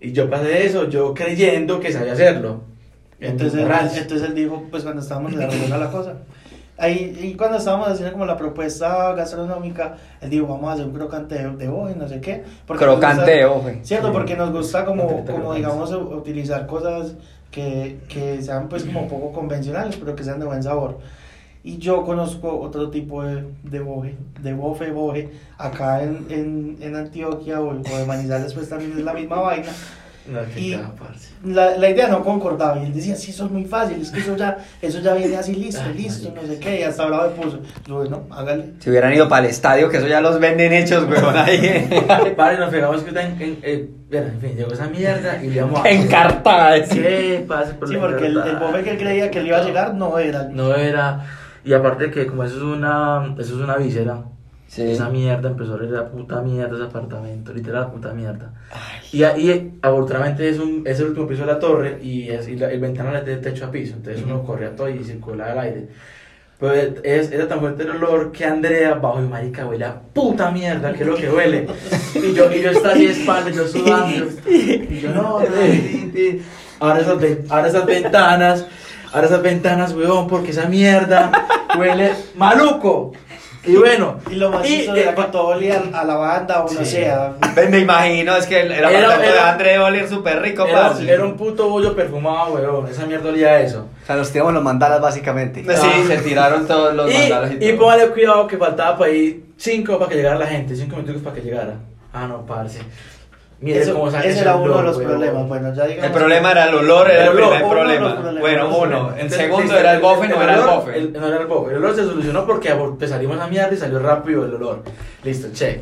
Y 0.01 0.11
yo 0.11 0.29
pasé 0.29 0.65
eso, 0.65 0.87
yo 0.89 1.13
creyendo 1.13 1.79
que 1.79 1.91
sabía 1.91 2.13
hacerlo. 2.13 2.61
Entonces, 3.19 3.61
él, 3.61 3.69
entonces 3.97 4.29
él 4.29 4.35
dijo, 4.35 4.63
pues 4.71 4.83
cuando 4.83 5.01
estábamos 5.01 5.35
desarrollando 5.35 5.77
la 5.77 5.91
cosa. 5.91 6.13
Ahí, 6.77 7.19
y 7.21 7.33
cuando 7.35 7.57
estábamos 7.57 7.89
haciendo 7.89 8.13
como 8.13 8.25
la 8.25 8.37
propuesta 8.37 9.13
gastronómica, 9.13 9.97
él 10.21 10.29
dijo, 10.29 10.47
vamos 10.47 10.69
a 10.69 10.73
hacer 10.73 10.85
un 10.85 10.93
crocante 10.93 11.35
de, 11.35 11.49
de 11.57 11.67
hoja, 11.67 11.93
no 11.97 12.07
sé 12.07 12.21
qué. 12.21 12.43
porque 12.65 12.85
Crocante 12.85 13.29
de 13.29 13.45
hoja. 13.45 13.73
Cierto, 13.83 14.13
porque 14.13 14.37
nos 14.37 14.51
gusta 14.53 14.85
como, 14.85 15.25
como 15.25 15.53
digamos, 15.53 15.91
utilizar 15.91 16.65
cosas 16.65 17.15
que, 17.51 17.99
que 18.07 18.41
sean 18.41 18.69
pues 18.69 18.85
como 18.85 19.09
poco 19.09 19.33
convencionales, 19.33 19.97
pero 19.97 20.15
que 20.15 20.23
sean 20.23 20.39
de 20.39 20.45
buen 20.45 20.63
sabor. 20.63 20.99
Y 21.63 21.77
yo 21.77 22.03
conozco 22.05 22.59
otro 22.59 22.89
tipo 22.89 23.23
de, 23.23 23.43
de 23.63 23.79
boje, 23.81 24.15
de 24.41 24.53
bofe, 24.53 24.91
boje, 24.91 25.29
acá 25.57 26.01
en, 26.01 26.25
en, 26.29 26.77
en 26.81 26.95
Antioquia 26.95 27.59
o, 27.59 27.71
o 27.71 27.97
de 27.97 28.05
Manizales 28.05 28.53
pues 28.53 28.69
también 28.69 28.93
es 28.97 29.03
la 29.03 29.13
misma 29.13 29.41
vaina. 29.41 29.69
No, 30.31 30.39
Y-. 30.55 30.77
La, 31.43 31.77
la 31.77 31.89
idea 31.89 32.07
no 32.07 32.23
concordaba 32.23 32.77
y 32.79 32.85
él 32.85 32.93
decía, 32.93 33.15
sí, 33.15 33.31
eso 33.31 33.45
es 33.45 33.51
muy 33.51 33.65
fácil, 33.65 34.01
es 34.01 34.11
que 34.11 34.19
eso 34.19 34.35
ya, 34.35 34.57
eso 34.81 34.99
ya 34.99 35.13
viene 35.15 35.37
así 35.37 35.55
listo, 35.55 35.81
Ay, 35.85 35.95
listo, 35.95 36.31
no 36.35 36.47
sé 36.47 36.59
qué, 36.59 36.81
y 36.81 36.83
hasta 36.83 37.03
hablaba 37.03 37.29
de 37.29 37.35
puso. 37.35 37.59
Yo, 37.87 37.95
bueno, 37.95 38.23
hágale. 38.29 38.73
Si 38.79 38.89
hubieran 38.89 39.13
ido 39.13 39.27
para 39.27 39.45
el 39.45 39.51
estadio, 39.51 39.89
que 39.89 39.97
eso 39.97 40.07
ya 40.07 40.21
los 40.21 40.39
venden 40.39 40.71
hechos, 40.71 41.05
weón, 41.09 41.35
ahí. 41.35 41.89
Vale, 42.37 42.59
nos 42.59 42.69
pegamos 42.69 43.01
que 43.01 43.09
está 43.09 43.23
en, 43.23 43.41
en, 43.41 43.59
eh, 43.63 43.89
bueno, 44.09 44.27
en 44.27 44.39
fin, 44.39 44.55
llegó 44.55 44.71
esa 44.73 44.87
mierda 44.87 45.43
y 45.43 45.47
le 45.47 45.55
íbamos 45.55 45.83
a... 45.83 45.89
Encartada. 45.89 46.85
sí. 46.85 46.99
¿Qué 47.01 47.45
pasa 47.47 47.73
por 47.79 47.87
Sí, 47.89 47.95
porque 47.99 48.27
el, 48.27 48.37
el 48.37 48.57
bofe 48.57 48.83
que 48.83 48.91
él 48.91 48.97
creía 48.97 49.31
que 49.31 49.41
le 49.41 49.47
iba 49.47 49.57
a 49.57 49.63
llegar 49.63 49.93
no 49.95 50.19
era. 50.19 50.43
No 50.43 50.75
era... 50.75 51.25
Y 51.69 51.73
aparte 51.75 52.09
que 52.09 52.25
como 52.25 52.43
eso 52.43 52.55
es 52.57 52.63
una, 52.63 53.35
eso 53.37 53.55
es 53.55 53.61
una 53.61 53.77
víscera, 53.77 54.23
Sí. 54.67 54.81
esa 54.89 55.07
mierda 55.09 55.49
empezó 55.49 55.73
a 55.73 55.75
oler 55.75 55.91
la 55.91 56.07
puta 56.09 56.41
mierda 56.41 56.75
ese 56.75 56.85
apartamento, 56.85 57.53
literal 57.53 57.81
la 57.83 57.91
puta 57.91 58.11
mierda. 58.13 58.53
Y 59.11 59.21
ahí, 59.23 59.73
afortunadamente, 59.83 60.49
es, 60.49 60.57
un, 60.57 60.81
es 60.85 60.99
el 60.99 61.07
último 61.09 61.27
piso 61.27 61.41
de 61.41 61.47
la 61.53 61.59
torre 61.59 61.99
y, 62.01 62.27
es, 62.29 62.47
y 62.47 62.55
la- 62.55 62.71
el 62.71 62.79
ventanal 62.79 63.15
es 63.17 63.25
de 63.25 63.37
techo 63.37 63.65
a 63.65 63.71
piso, 63.71 63.93
entonces 63.97 64.23
uno 64.25 64.41
corría 64.43 64.75
todo 64.75 64.89
y 64.89 65.03
circulaba 65.03 65.51
el 65.53 65.59
aire. 65.59 65.87
Pero 66.59 66.73
es, 66.73 67.31
era 67.31 67.47
tan 67.47 67.59
fuerte 67.59 67.83
el 67.83 67.91
olor 67.91 68.31
que 68.31 68.45
Andrea 68.45 68.95
bajo 68.95 69.19
y 69.21 69.27
marica 69.27 69.65
huele 69.67 69.85
a 69.85 69.93
puta 69.99 70.49
mierda, 70.49 70.91
que 70.93 71.03
es 71.03 71.07
lo 71.07 71.15
que 71.15 71.29
huele. 71.29 71.67
Y 72.15 72.33
yo, 72.33 72.51
y 72.51 72.61
yo 72.63 72.71
estaba 72.71 72.95
de 72.95 73.05
espalda, 73.11 73.51
yo 73.51 73.67
sudando. 73.67 74.25
Y 74.49 74.99
yo, 74.99 75.13
no, 75.13 75.39
no, 75.39 75.45
ahora, 76.79 76.99
esas, 77.01 77.17
ahora 77.49 77.67
esas 77.67 77.85
ventanas, 77.85 78.65
ahora 79.13 79.27
esas 79.27 79.41
ventanas, 79.43 79.93
weón, 79.95 80.27
porque 80.27 80.51
esa 80.51 80.67
mierda 80.67 81.31
huele 81.77 82.13
maluco. 82.35 83.11
Y 83.65 83.75
bueno, 83.75 84.19
Y 84.31 84.35
lo 84.35 84.49
más 84.51 84.67
y, 84.67 84.83
eh, 84.83 84.91
era 84.95 85.13
que 85.13 85.23
todo 85.23 85.47
olía 85.47 85.83
a 85.93 86.05
lavanda 86.05 86.61
o 86.63 86.71
no 86.71 86.79
Sí. 86.79 86.85
sé. 86.85 87.11
a- 87.11 87.33
Ven, 87.53 87.69
Me 87.69 87.79
imagino, 87.79 88.33
es 88.37 88.45
que 88.47 88.61
el, 88.61 88.71
el 88.71 88.79
Era- 88.79 88.87
apartamento 88.87 89.27
de 89.27 89.33
era- 89.37 89.51
André 89.51 89.79
Olir 89.79 90.07
súper 90.07 90.41
rico, 90.41 90.65
Era, 90.65 90.81
parce. 90.89 91.11
era 91.11 91.25
un 91.25 91.35
puto 91.35 91.67
bollo 91.67 91.93
perfumado, 91.93 92.53
weón. 92.53 92.87
Esa 92.87 93.05
mierda 93.05 93.27
olía 93.29 93.49
a 93.49 93.59
eso. 93.59 93.85
O 94.01 94.05
sea, 94.05 94.15
nos 94.15 94.31
tiramos 94.31 94.53
los 94.53 94.63
mandalas 94.63 95.01
básicamente. 95.01 95.65
Sí, 95.75 96.03
se 96.07 96.17
tiraron 96.19 96.65
todos 96.67 96.95
los 96.95 97.11
mandalas 97.13 97.51
y 97.51 97.55
Y, 97.55 97.67
y 97.67 97.71
todo. 97.73 97.81
póngale 97.81 98.07
cuidado 98.11 98.47
que 98.47 98.57
faltaba 98.57 98.97
para 98.97 99.11
ir 99.11 99.43
5 99.57 99.99
para 99.99 100.09
que 100.09 100.15
llegara 100.15 100.39
la 100.39 100.47
gente, 100.47 100.73
5 100.75 100.95
minutos 100.95 101.21
para 101.21 101.35
que 101.35 101.41
llegara. 101.41 101.73
Ah, 102.13 102.27
no, 102.27 102.45
parce. 102.45 102.79
Mire 103.61 103.81
Eso- 103.81 103.93
cómo 103.93 104.09
sale 104.09 104.23
ese 104.29 104.35
ese 104.35 104.41
era 104.43 104.55
uno 104.55 104.77
de 104.77 104.83
los 104.83 104.97
weón. 104.97 105.09
problemas. 105.09 105.47
Bueno, 105.49 105.73
ya 105.73 105.85
digamos. 105.85 106.05
El 106.05 106.11
problema 106.13 106.51
era 106.51 106.69
el 106.69 106.75
olor, 106.75 107.11
era 107.11 107.23
el 107.23 107.29
El 107.31 107.37
olor, 107.37 107.49
primer 107.49 107.87
de 107.87 107.99
los 107.99 108.13
problema. 108.13 108.39
Bueno, 108.39 108.77
uno. 108.77 109.13
El 109.17 109.29
segundo 109.29 109.77
era 109.77 109.93
el 109.95 109.99
bofe, 110.01 110.27
no 110.29 110.41
era 110.41 110.55
el 110.55 110.61
bofe. 110.61 110.97
el- 110.97 111.13
no 111.13 111.27
era 111.27 111.37
el 111.41 111.45
bofe. 111.47 111.71
El 111.71 111.77
olor 111.77 111.95
se 111.95 112.03
solucionó 112.05 112.45
porque 112.45 112.73
pues, 112.97 113.09
salimos 113.09 113.39
a 113.41 113.47
mierda 113.47 113.73
y 113.73 113.77
salió 113.77 113.99
rápido 113.99 114.45
el 114.45 114.53
olor. 114.53 114.83
Listo, 115.23 115.49
check. 115.53 115.81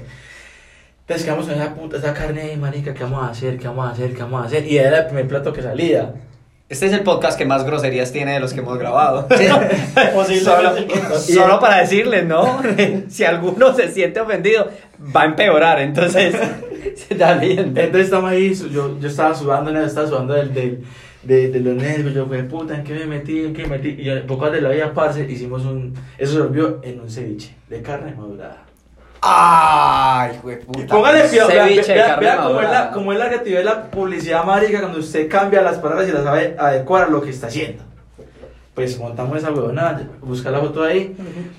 Entonces 1.01 1.23
quedamos 1.25 1.45
con 1.45 1.55
esa 1.55 1.73
puta, 1.75 1.97
esa 1.97 2.13
carne 2.13 2.41
ahí, 2.41 2.57
marica, 2.57 2.93
¿qué 2.93 3.03
vamos 3.03 3.23
a 3.23 3.29
hacer? 3.29 3.57
¿Qué 3.57 3.67
vamos 3.67 3.87
a 3.87 3.91
hacer? 3.91 4.13
¿Qué 4.13 4.21
vamos 4.23 4.43
a 4.43 4.47
hacer? 4.47 4.65
Y 4.67 4.77
era 4.77 4.97
el 4.99 5.05
primer 5.05 5.27
plato 5.27 5.53
que 5.53 5.61
salía. 5.61 6.13
Este 6.67 6.87
es 6.87 6.91
el 6.91 7.01
podcast 7.03 7.37
que 7.37 7.45
más 7.45 7.63
groserías 7.63 8.11
tiene 8.11 8.33
de 8.33 8.39
los 8.41 8.53
que 8.53 8.59
hemos 8.59 8.77
grabado. 8.77 9.25
Posiblemente 10.13 10.39
solo, 10.43 11.15
el 11.15 11.19
solo 11.21 11.59
para 11.61 11.77
decirles, 11.77 12.25
¿no? 12.25 12.61
si 13.09 13.23
alguno 13.23 13.73
se 13.73 13.89
siente 13.91 14.19
ofendido, 14.19 14.67
va 15.15 15.21
a 15.21 15.25
empeorar. 15.25 15.79
Entonces, 15.79 16.35
bien. 17.39 17.73
Entonces 17.75 18.05
estamos 18.05 18.31
ahí, 18.31 18.53
yo, 18.53 18.99
yo 18.99 19.07
estaba 19.07 19.33
sudando, 19.35 19.71
¿no? 19.71 19.81
estaba 19.81 20.07
sudando 20.07 20.33
del, 20.33 20.53
del, 20.53 20.83
de, 21.23 21.49
de 21.49 21.59
los 21.59 21.75
nervios, 21.75 22.13
yo 22.13 22.25
fue 22.25 22.43
puta, 22.43 22.75
¿en 22.75 22.83
qué 22.83 22.93
me 22.93 23.05
metí? 23.05 23.45
¿En 23.45 23.53
qué 23.53 23.63
me 23.63 23.77
metí? 23.77 23.89
Y 23.99 24.03
yo, 24.03 24.25
poco 24.25 24.49
de 24.49 24.61
la 24.61 24.69
vida, 24.69 24.93
parce, 24.93 25.29
hicimos 25.29 25.65
un, 25.65 25.93
eso 26.17 26.33
se 26.33 26.39
volvió 26.39 26.79
en 26.83 27.01
un 27.01 27.09
ceviche 27.09 27.55
de 27.69 27.81
carne 27.81 28.13
madurada. 28.15 28.63
¡Ay, 29.21 30.39
güey, 30.41 30.59
puta! 30.59 30.87
Póngale 30.87 31.27
cuidado, 31.27 31.49
vea, 31.49 32.37
cómo, 32.43 32.61
es 32.61 32.69
la, 32.69 32.91
cómo 32.91 33.13
es 33.13 33.19
la 33.19 33.27
creatividad 33.27 33.59
de 33.59 33.65
la 33.65 33.91
publicidad 33.91 34.45
marica 34.45 34.79
cuando 34.79 34.99
usted 34.99 35.27
cambia 35.27 35.61
las 35.61 35.79
palabras 35.79 36.07
y 36.07 36.11
las 36.11 36.23
sabe 36.23 36.55
adecuar 36.57 37.05
a 37.05 37.09
lo 37.09 37.21
que 37.21 37.31
está 37.31 37.47
haciendo. 37.47 37.83
Pues 38.75 38.97
montamos 38.99 39.37
esa 39.37 39.51
huevonada, 39.51 40.07
busca 40.21 40.51
la 40.51 40.59
foto 40.59 40.83
ahí. 40.83 41.15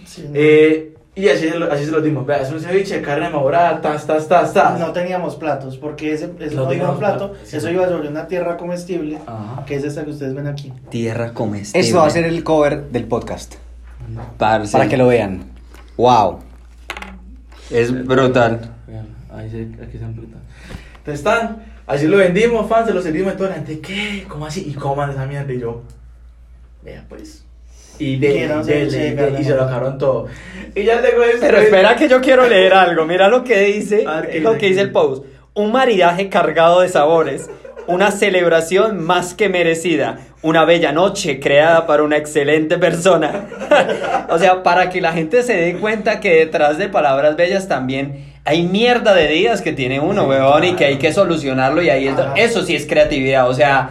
Sí, 0.06 0.24
Eh, 0.32 0.94
y 1.18 1.28
así, 1.28 1.48
se 1.50 1.58
lo- 1.58 1.70
así 1.72 1.84
se 1.84 1.90
lo 1.90 2.00
dimos, 2.00 2.24
vea, 2.26 2.38
es 2.42 2.50
un 2.52 2.60
ceviche 2.60 2.96
de 2.96 3.02
carne 3.02 3.28
madurada, 3.30 3.80
tas, 3.80 4.06
tas, 4.06 4.26
tas, 4.28 4.52
tas. 4.52 4.78
No 4.78 4.92
teníamos 4.92 5.34
platos, 5.36 5.76
porque 5.76 6.12
ese, 6.12 6.30
eso 6.40 6.56
No 6.56 6.62
no, 6.62 6.62
iba 6.62 6.68
teníamos 6.70 6.98
plato, 6.98 7.28
plato, 7.32 7.44
sí. 7.44 7.56
eso 7.56 7.70
iba 7.70 7.88
sobre 7.88 8.08
una 8.08 8.26
tierra 8.28 8.56
comestible, 8.56 9.18
Ajá. 9.26 9.64
que 9.66 9.76
es 9.76 9.84
esta 9.84 10.04
que 10.04 10.10
ustedes 10.10 10.34
ven 10.34 10.46
aquí. 10.46 10.72
Tierra 10.90 11.32
comestible. 11.32 11.86
Esto 11.86 11.98
va 11.98 12.06
a 12.06 12.10
ser 12.10 12.24
el 12.24 12.42
cover 12.44 12.84
del 12.90 13.04
podcast. 13.04 13.54
Parce. 14.38 14.72
Para 14.72 14.88
que 14.88 14.96
lo 14.96 15.06
vean. 15.08 15.44
¡Wow! 15.96 16.38
Es 17.70 17.92
brutal. 18.06 18.60
Vean, 18.86 19.06
Ahí 19.30 19.50
se, 19.50 19.62
aquí 19.82 19.98
se 19.98 20.04
amplifica. 20.04 20.38
Entonces 20.98 21.20
están, 21.20 21.62
así 21.86 22.06
lo 22.06 22.16
vendimos, 22.16 22.68
fans, 22.68 22.86
se 22.88 22.94
lo 22.94 23.02
servimos 23.02 23.34
y 23.34 23.36
toda 23.36 23.50
la 23.50 23.56
gente, 23.56 23.80
¿qué? 23.80 24.24
¿Cómo 24.28 24.46
así? 24.46 24.64
Y 24.68 24.74
coman 24.74 25.10
esa 25.10 25.26
mierda 25.26 25.52
y 25.52 25.60
yo, 25.60 25.82
vea 26.82 27.04
pues. 27.08 27.44
Y 27.98 28.16
de, 28.16 28.28
de- 28.28 28.48
de- 28.48 28.86
de 28.86 29.10
de- 29.10 29.14
carne 29.16 29.40
y 29.40 29.44
se 29.44 29.54
lo 29.54 29.62
acabaron 29.62 29.98
todo. 29.98 30.26
Y 30.74 30.84
ya 30.84 31.00
luego. 31.00 31.22
Pero 31.40 31.58
espera 31.58 31.96
que 31.96 32.08
yo 32.08 32.20
quiero 32.20 32.46
leer 32.46 32.74
algo. 32.74 33.04
Mira 33.04 33.28
lo 33.28 33.42
que 33.44 33.58
dice, 33.60 34.04
A 34.06 34.20
ver, 34.20 34.30
¿qué 34.30 34.40
lo 34.40 34.56
que 34.58 34.66
dice 34.66 34.80
el 34.82 34.92
post. 34.92 35.24
Un 35.54 35.72
maridaje 35.72 36.28
cargado 36.28 36.80
de 36.80 36.88
sabores. 36.88 37.50
Una 37.88 38.10
celebración 38.10 39.02
más 39.02 39.34
que 39.34 39.48
merecida. 39.48 40.18
Una 40.42 40.64
bella 40.64 40.92
noche 40.92 41.40
creada 41.40 41.86
para 41.86 42.02
una 42.04 42.16
excelente 42.18 42.78
persona. 42.78 43.46
o 44.28 44.38
sea, 44.38 44.62
para 44.62 44.90
que 44.90 45.00
la 45.00 45.12
gente 45.12 45.42
se 45.42 45.54
dé 45.54 45.74
cuenta 45.78 46.20
que 46.20 46.34
detrás 46.36 46.78
de 46.78 46.88
palabras 46.88 47.34
bellas 47.36 47.66
también 47.66 48.26
hay 48.44 48.62
mierda 48.62 49.14
de 49.14 49.26
días 49.28 49.62
que 49.62 49.72
tiene 49.72 50.00
uno, 50.00 50.22
Sí, 50.22 50.28
weón, 50.28 50.62
y 50.64 50.66
claro. 50.68 50.76
que 50.76 50.84
hay 50.84 50.96
que 50.98 51.12
solucionarlo 51.12 51.82
y 51.82 51.90
ahí 51.90 52.14
eso 52.36 52.62
sí 52.62 52.74
es 52.76 52.86
creatividad, 52.86 53.48
o 53.48 53.52
sea, 53.54 53.90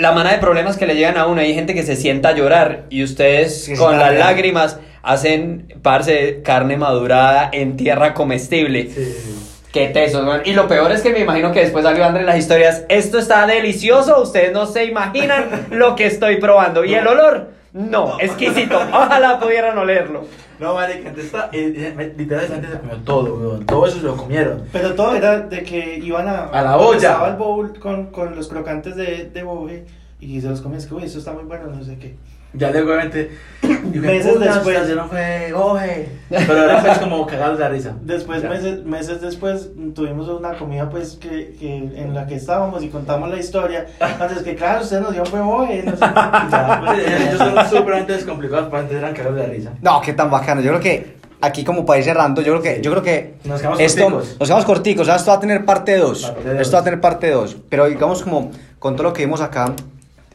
la 0.00 0.12
mano 0.12 0.30
de 0.30 0.38
problemas 0.38 0.78
que 0.78 0.86
le 0.86 0.94
llegan 0.94 1.18
a 1.18 1.26
uno, 1.26 1.42
hay 1.42 1.54
gente 1.54 1.74
que 1.74 1.82
se 1.82 1.94
sienta 1.94 2.30
a 2.30 2.32
llorar 2.32 2.84
y 2.88 3.04
ustedes 3.04 3.64
Sí, 3.64 3.76
con 3.76 3.98
las 3.98 4.14
lágrimas 4.14 4.78
hacen, 5.02 5.74
parce, 5.82 6.40
carne 6.42 6.76
madurada 6.78 7.50
en 7.52 7.76
tierra 7.76 8.14
comestible. 8.14 8.84
Sí, 8.84 8.94
sí, 8.94 9.12
sí. 9.12 9.46
Qué 9.72 9.88
tesos, 9.88 10.26
weón. 10.26 10.40
Y 10.46 10.54
lo 10.54 10.66
peor 10.66 10.90
es 10.90 11.02
que 11.02 11.10
me 11.10 11.20
imagino 11.20 11.52
que 11.52 11.60
después 11.60 11.84
salió 11.84 12.04
André 12.04 12.22
en 12.22 12.26
las 12.26 12.38
historias. 12.38 12.84
Esto 12.88 13.18
está 13.18 13.46
delicioso, 13.46 14.20
ustedes 14.22 14.52
no 14.52 14.66
se 14.66 14.84
imaginan 14.84 15.66
lo 15.70 15.94
que 15.96 16.06
estoy 16.06 16.36
probando. 16.36 16.84
Y 16.84 16.94
el 16.94 17.06
olor, 17.06 17.50
no, 17.72 18.18
exquisito. 18.20 18.76
Ojalá 18.76 19.38
pudieran 19.38 19.78
olerlo. 19.78 20.24
No, 20.58 20.74
marica, 20.74 21.08
antes 21.08 21.26
está, 21.26 21.48
eh, 21.52 21.94
eh, 21.98 22.14
literalmente 22.16 22.68
se 22.68 22.78
comió 22.78 22.96
todo, 22.98 23.34
weón. 23.34 23.66
Todo 23.66 23.86
eso 23.86 23.98
se 23.98 24.02
lo 24.04 24.16
comieron. 24.16 24.64
Pero 24.72 24.94
todo 24.94 25.14
era 25.14 25.40
de 25.40 25.62
que 25.62 25.96
iban 25.98 26.28
a... 26.28 26.46
A 26.46 26.62
la 26.62 26.76
olla. 26.76 26.96
Estaba 26.96 27.28
el 27.28 27.36
bowl 27.36 27.78
con, 27.78 28.06
con 28.06 28.36
los 28.36 28.48
crocantes 28.48 28.94
de, 28.96 29.30
de 29.32 29.42
boje 29.42 29.86
y 30.20 30.40
se 30.40 30.48
los 30.48 30.60
comían. 30.60 30.80
Es 30.80 30.86
que, 30.86 30.94
uy, 30.94 31.04
eso 31.04 31.18
está 31.18 31.32
muy 31.32 31.44
bueno, 31.44 31.68
no 31.68 31.82
sé 31.82 31.96
qué. 31.98 32.16
Ya 32.52 32.70
luego, 32.70 32.88
obviamente, 32.88 33.30
Meses 33.94 34.40
después. 34.40 34.88
Ya 34.88 34.94
no 34.94 35.06
fue, 35.08 35.52
oje. 35.54 36.08
Pero 36.28 36.60
ahora 36.60 36.80
fue 36.80 37.00
como 37.00 37.26
cagados 37.26 37.58
de 37.58 37.64
la 37.64 37.70
risa. 37.70 37.94
Después, 38.02 38.42
Ya. 38.42 38.48
meses, 38.48 38.84
meses 38.84 39.20
después, 39.20 39.68
tuvimos 39.94 40.28
una 40.28 40.54
comida 40.54 40.88
pues 40.90 41.16
que, 41.20 41.54
que 41.58 41.76
en 41.76 42.14
la 42.14 42.26
que 42.26 42.34
estábamos 42.36 42.82
y 42.82 42.88
contamos 42.88 43.28
la 43.30 43.38
historia. 43.38 43.86
Entonces, 44.00 44.42
que 44.42 44.54
claro, 44.56 44.82
ustedes 44.82 45.02
nos 45.02 45.12
dieron 45.12 45.26
fue 45.28 45.40
boje, 45.40 45.82
no 45.84 45.92
sé 45.92 45.98
qué. 45.98 46.06
Ya, 46.50 46.82
pues, 46.84 47.06
Ellos 47.06 47.38
son 47.38 47.68
súper 47.78 48.06
descomplicados, 48.06 48.68
para 48.68 48.82
antes 48.82 48.96
eran 48.98 49.14
cagados 49.14 49.36
de 49.36 49.42
la 49.42 49.48
risa. 49.48 49.70
No, 49.82 50.00
qué 50.00 50.12
tan 50.12 50.30
bacano. 50.30 50.60
Yo 50.60 50.70
creo 50.70 50.80
que 50.80 51.16
aquí 51.40 51.64
como 51.64 51.86
para 51.86 51.98
ir 51.98 52.04
cerrando, 52.04 52.42
yo 52.42 52.58
creo 52.58 52.62
que, 52.62 52.82
yo 52.82 52.90
creo 52.90 53.02
que 53.02 53.34
Nos 53.44 53.60
quedamos 53.60 53.80
esto, 53.80 54.02
corticos. 54.10 54.36
nos 54.40 54.48
quedamos 54.48 54.64
corticos, 54.64 55.02
o 55.02 55.04
sea, 55.06 55.16
esto 55.16 55.30
va 55.30 55.36
a 55.36 55.40
tener 55.40 55.64
parte 55.64 55.96
2. 55.96 56.22
Parte 56.22 56.48
dos. 56.52 56.60
Esto 56.60 56.76
va 56.76 56.80
a 56.80 56.84
tener 56.84 57.00
parte 57.00 57.30
2. 57.30 57.56
Pero 57.68 57.86
digamos 57.86 58.22
como 58.22 58.50
con 58.78 58.96
todo 58.96 59.04
lo 59.04 59.12
que 59.12 59.24
vimos 59.24 59.40
acá, 59.40 59.72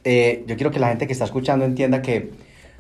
eh, 0.06 0.44
yo 0.48 0.56
quiero 0.56 0.72
que 0.72 0.80
la 0.80 0.90
gente 0.90 1.08
que 1.08 1.14
está 1.14 1.26
escuchando 1.26 1.66
entienda 1.66 2.02
que 2.02 2.32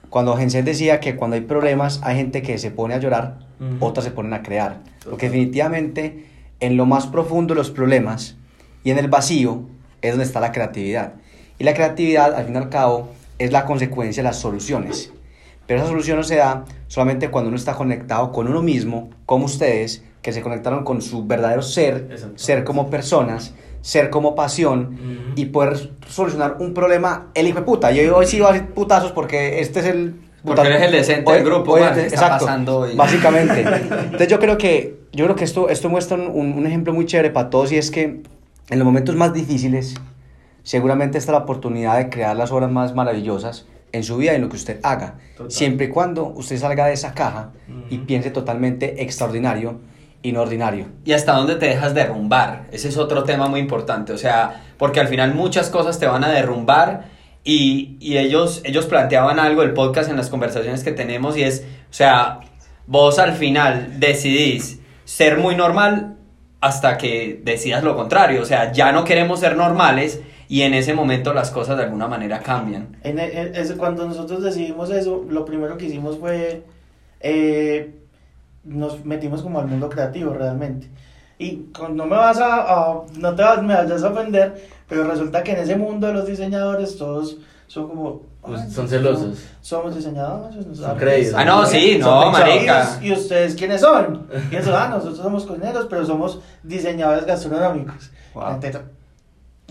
cuando 0.10 0.38
Genset 0.38 0.64
decía 0.64 1.00
que 1.00 1.16
cuando 1.16 1.36
hay 1.36 1.42
problemas 1.42 2.00
hay 2.04 2.16
gente 2.18 2.42
que 2.42 2.58
se 2.60 2.72
pone 2.72 2.94
a 2.94 3.00
llorar, 3.00 3.40
otras 3.80 4.06
se 4.06 4.12
ponen 4.12 4.34
a 4.34 4.44
crear. 4.44 4.82
Porque 5.04 5.26
definitivamente 5.26 6.26
en 6.60 6.78
lo 6.78 6.86
más 6.86 7.08
profundo 7.08 7.54
de 7.54 7.58
los 7.58 7.72
problemas 7.72 8.38
y 8.84 8.92
en 8.92 9.00
el 9.00 9.10
vacío 9.10 9.64
es 10.02 10.12
donde 10.12 10.26
está 10.26 10.40
la 10.40 10.52
creatividad. 10.52 11.16
Y 11.58 11.64
la 11.64 11.74
creatividad, 11.74 12.36
al 12.36 12.46
fin 12.46 12.54
y 12.54 12.58
al 12.58 12.70
cabo, 12.70 13.10
es 13.40 13.52
la 13.52 13.66
consecuencia 13.66 14.22
de 14.22 14.30
las 14.30 14.38
soluciones. 14.38 15.12
Pero 15.66 15.80
esa 15.80 15.90
solución 15.90 16.18
no 16.18 16.24
se 16.24 16.36
da 16.36 16.66
solamente 16.88 17.30
cuando 17.30 17.48
uno 17.48 17.58
está 17.58 17.74
conectado 17.74 18.32
con 18.32 18.48
uno 18.48 18.62
mismo, 18.62 19.10
como 19.26 19.46
ustedes, 19.46 20.04
que 20.22 20.32
se 20.32 20.42
conectaron 20.42 20.84
con 20.84 21.02
su 21.02 21.26
verdadero 21.26 21.62
ser, 21.62 22.34
ser 22.36 22.64
como 22.64 22.90
personas, 22.90 23.54
ser 23.86 24.10
como 24.10 24.34
pasión 24.34 24.98
y 25.36 25.46
poder 25.46 25.92
solucionar 26.10 26.58
un 26.60 26.74
problema 26.74 27.28
el 27.36 27.48
hijo 27.48 27.60
de 27.60 27.66
puta. 27.66 27.92
Yo 27.92 28.18
hoy 28.18 28.26
sí 28.26 28.40
voy 28.40 28.50
a 28.50 28.54
decir 28.54 28.70
putazos 28.70 29.12
porque 29.12 29.60
este 29.60 29.82
es 29.82 29.86
el... 29.86 30.16
Porque 30.44 30.62
eres 30.62 30.82
el 30.82 30.92
decente 30.92 31.32
del 31.32 31.44
grupo, 31.44 31.74
hoy- 31.74 31.82
man, 31.82 31.94
¿qué 31.94 32.02
está 32.08 32.16
exacto, 32.16 32.46
pasando 32.46 32.80
hoy? 32.80 32.96
Básicamente. 32.98 33.62
Entonces 33.62 34.28
yo 34.28 34.40
creo 34.40 34.58
que, 34.58 35.02
yo 35.14 35.26
creo 35.26 35.36
que 35.36 35.44
esto, 35.44 35.70
esto 35.70 35.88
muestra 35.90 36.18
un, 36.18 36.54
un 36.54 36.66
ejemplo 36.66 36.94
muy 36.94 37.06
chévere 37.06 37.30
para 37.30 37.52
todos 37.52 37.72
y 37.74 37.78
es 37.78 37.92
que 37.92 38.24
en 38.70 38.80
los 38.80 38.86
momentos 38.86 39.16
más 39.16 39.34
difíciles 39.34 39.94
seguramente 40.64 41.20
está 41.20 41.32
la 41.32 41.40
oportunidad 41.40 41.98
de 41.98 42.10
crear 42.10 42.36
las 42.36 42.52
obras 42.52 42.72
más 42.72 42.96
maravillosas 42.96 43.68
en 43.92 44.04
su 44.04 44.18
vida 44.18 44.32
y 44.34 44.38
en 44.38 44.42
lo 44.42 44.50
que 44.50 44.56
usted 44.56 44.80
haga. 44.82 45.20
Total. 45.38 45.52
Siempre 45.52 45.86
y 45.86 45.90
cuando 45.90 46.26
usted 46.26 46.58
salga 46.58 46.88
de 46.88 46.94
esa 46.94 47.14
caja 47.14 47.52
y 47.92 48.00
piense 48.00 48.32
totalmente 48.32 49.04
extraordinario 49.04 49.80
y 50.28 50.32
no 50.32 50.42
ordinario. 50.42 50.88
Y 51.06 51.14
hasta 51.14 51.34
dónde 51.34 51.56
te 51.56 51.68
dejas 51.68 51.94
derrumbar. 51.94 52.66
Ese 52.72 52.90
es 52.90 52.98
otro 52.98 53.24
tema 53.24 53.48
muy 53.48 53.60
importante. 53.60 54.12
O 54.14 54.18
sea, 54.18 54.64
porque 54.78 55.00
al 55.00 55.08
final 55.08 55.34
muchas 55.36 55.70
cosas 55.70 56.00
te 56.00 56.08
van 56.08 56.24
a 56.24 56.30
derrumbar. 56.30 57.06
Y, 57.44 57.98
y 58.00 58.18
ellos, 58.18 58.62
ellos 58.64 58.86
planteaban 58.88 59.40
algo 59.40 59.62
el 59.62 59.74
podcast 59.74 60.10
en 60.10 60.18
las 60.18 60.30
conversaciones 60.30 60.84
que 60.84 60.92
tenemos. 60.92 61.38
Y 61.38 61.44
es, 61.44 61.64
o 61.90 61.94
sea, 61.94 62.40
vos 62.88 63.20
al 63.20 63.34
final 63.34 64.00
decidís 64.00 64.80
ser 65.04 65.38
muy 65.38 65.56
normal 65.56 66.18
hasta 66.62 66.98
que 66.98 67.40
decidas 67.44 67.84
lo 67.84 67.96
contrario. 67.96 68.42
O 68.42 68.46
sea, 68.46 68.72
ya 68.72 68.92
no 68.92 69.04
queremos 69.04 69.40
ser 69.42 69.56
normales. 69.56 70.22
Y 70.48 70.62
en 70.62 70.74
ese 70.76 70.94
momento 70.94 71.34
las 71.34 71.50
cosas 71.52 71.76
de 71.78 71.84
alguna 71.84 72.08
manera 72.08 72.40
cambian. 72.40 72.98
En, 73.04 73.18
en- 73.20 73.56
ese- 73.56 73.78
cuando 73.78 74.06
nosotros 74.08 74.44
decidimos 74.44 74.90
eso, 74.92 75.24
lo 75.28 75.44
primero 75.44 75.76
que 75.78 75.86
hicimos 75.86 76.18
fue 76.20 76.64
eh, 77.20 77.96
nos 78.66 79.06
metimos 79.06 79.42
como 79.42 79.60
al 79.60 79.68
mundo 79.68 79.88
creativo 79.90 80.34
realmente. 80.34 80.90
Y 81.38 81.58
con- 81.74 81.96
no 81.98 82.06
me 82.06 82.16
vas 82.16 82.40
a, 82.40 82.62
a- 82.62 83.02
no 83.18 83.36
te 83.36 83.42
vas, 83.44 83.62
me 83.64 83.74
vayas 83.76 84.04
a 84.04 84.10
ofender, 84.10 84.68
pero 84.88 85.04
resulta 85.06 85.44
que 85.44 85.52
en 85.52 85.60
ese 85.60 85.76
mundo 85.76 86.08
de 86.08 86.14
los 86.14 86.26
diseñadores 86.28 86.98
todos 86.98 87.38
son 87.68 87.88
como 87.90 88.22
Pues 88.42 88.62
"Ay, 88.62 88.72
son 88.72 88.88
celosos. 88.88 89.44
Somos 89.60 89.96
diseñadores, 89.96 90.66
nos 90.68 90.78
Son 90.78 90.98
creídos. 90.98 91.34
Ah, 91.36 91.44
no, 91.46 91.66
sí, 91.66 91.98
no, 92.00 92.06
Son 92.22 92.32
marica. 92.32 93.00
¿Y 93.02 93.12
ustedes 93.12 93.56
quiénes 93.56 93.82
son? 93.82 94.28
Y 94.52 94.56
eso, 94.56 94.76
ah, 94.78 94.88
nosotros 94.88 95.18
somos 95.18 95.46
cocineros, 95.46 95.88
pero 95.90 96.06
somos 96.06 96.40
diseñadores 96.62 97.26
gastronómicos. 97.26 98.12
Wow. 98.36 98.44
La 98.44 98.52
gente, 98.52 98.68
"Oye, 98.78 98.86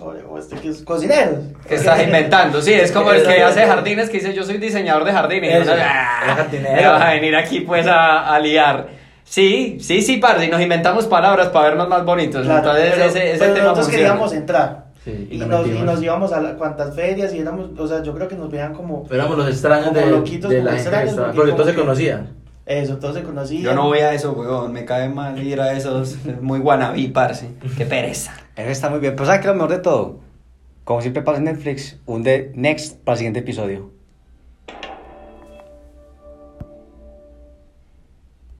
¿o 0.02 0.38
este 0.38 0.56
que 0.56 0.68
es 0.68 0.82
cocineros. 0.82 1.38
¿Qué 1.68 1.76
estás 1.76 2.02
inventando? 2.02 2.60
Sí, 2.60 2.72
es 2.72 2.90
como 2.92 3.12
el 3.12 3.22
que 3.22 3.42
hace 3.42 3.64
jardines 3.66 4.10
que 4.10 4.18
dice 4.18 4.34
yo 4.34 4.42
soy 4.44 4.58
diseñador 4.58 5.04
de 5.04 5.12
jardines. 5.12 5.62
Eso, 5.62 5.72
el 5.74 5.80
¡ah! 5.82 6.46
me 6.52 6.86
vas 6.86 7.02
a 7.02 7.10
venir 7.12 7.36
aquí 7.36 7.60
pues 7.60 7.86
a, 7.86 8.34
a 8.34 8.38
liar. 8.40 8.88
Sí, 9.24 9.78
sí, 9.80 10.02
sí, 10.02 10.18
parce, 10.18 10.44
y 10.44 10.48
nos 10.48 10.60
inventamos 10.60 11.06
palabras 11.06 11.48
para 11.48 11.68
vernos 11.68 11.88
más 11.88 12.04
bonitos. 12.04 12.42
Claro, 12.44 12.58
Entonces 12.58 12.90
pero- 12.94 13.04
ese, 13.06 13.30
ese 13.30 13.38
pero 13.38 13.52
tema 13.54 13.64
nosotros 13.68 13.86
funciona. 13.86 14.08
queríamos 14.10 14.32
entrar. 14.34 14.84
Sí, 15.04 15.28
Y, 15.30 15.36
lo 15.38 15.46
nos, 15.46 15.66
y 15.66 15.70
nos 15.70 16.02
íbamos 16.02 16.32
a 16.32 16.40
la, 16.40 16.54
cuantas 16.54 16.94
ferias 16.94 17.32
y 17.34 17.38
éramos, 17.38 17.70
o 17.78 17.86
sea, 17.86 18.02
yo 18.02 18.14
creo 18.14 18.26
que 18.26 18.36
nos 18.36 18.50
veían 18.50 18.72
como 18.74 19.06
Éramos 19.10 19.36
los 19.36 19.48
extraños 19.48 19.88
Como 19.88 20.00
de, 20.00 20.06
loquitos, 20.10 20.50
de 20.50 20.56
como 20.58 20.70
la 20.70 20.76
gente 20.76 20.90
que 20.90 20.96
extraños, 20.96 21.14
porque 21.20 21.36
Porque 21.36 21.52
todos 21.52 21.66
se 21.66 21.74
que- 21.74 21.80
conocían. 21.80 22.28
Eso, 22.66 22.98
todos 22.98 23.14
se 23.14 23.22
conocían. 23.22 23.62
Yo 23.62 23.74
no 23.74 23.84
voy 23.84 23.98
a 23.98 24.12
eso, 24.14 24.32
weón, 24.32 24.72
me 24.72 24.84
cae 24.84 25.08
mal 25.08 25.40
ir 25.42 25.60
a 25.60 25.72
esos. 25.72 26.16
Es 26.26 26.40
muy 26.40 26.60
guanabí, 26.60 27.08
parce. 27.08 27.48
Qué 27.76 27.84
pereza. 27.84 28.32
Eso 28.56 28.70
está 28.70 28.90
muy 28.90 29.00
bien. 29.00 29.14
Pero 29.14 29.26
¿sabes 29.26 29.40
qué 29.40 29.48
es 29.48 29.54
lo 29.54 29.54
mejor 29.54 29.70
de 29.70 29.82
todo? 29.82 30.20
Como 30.84 31.00
siempre 31.00 31.22
pasa 31.22 31.38
en 31.38 31.44
Netflix, 31.44 31.98
un 32.06 32.22
de 32.22 32.52
next 32.54 32.98
para 33.04 33.14
el 33.14 33.18
siguiente 33.18 33.40
episodio. 33.40 33.93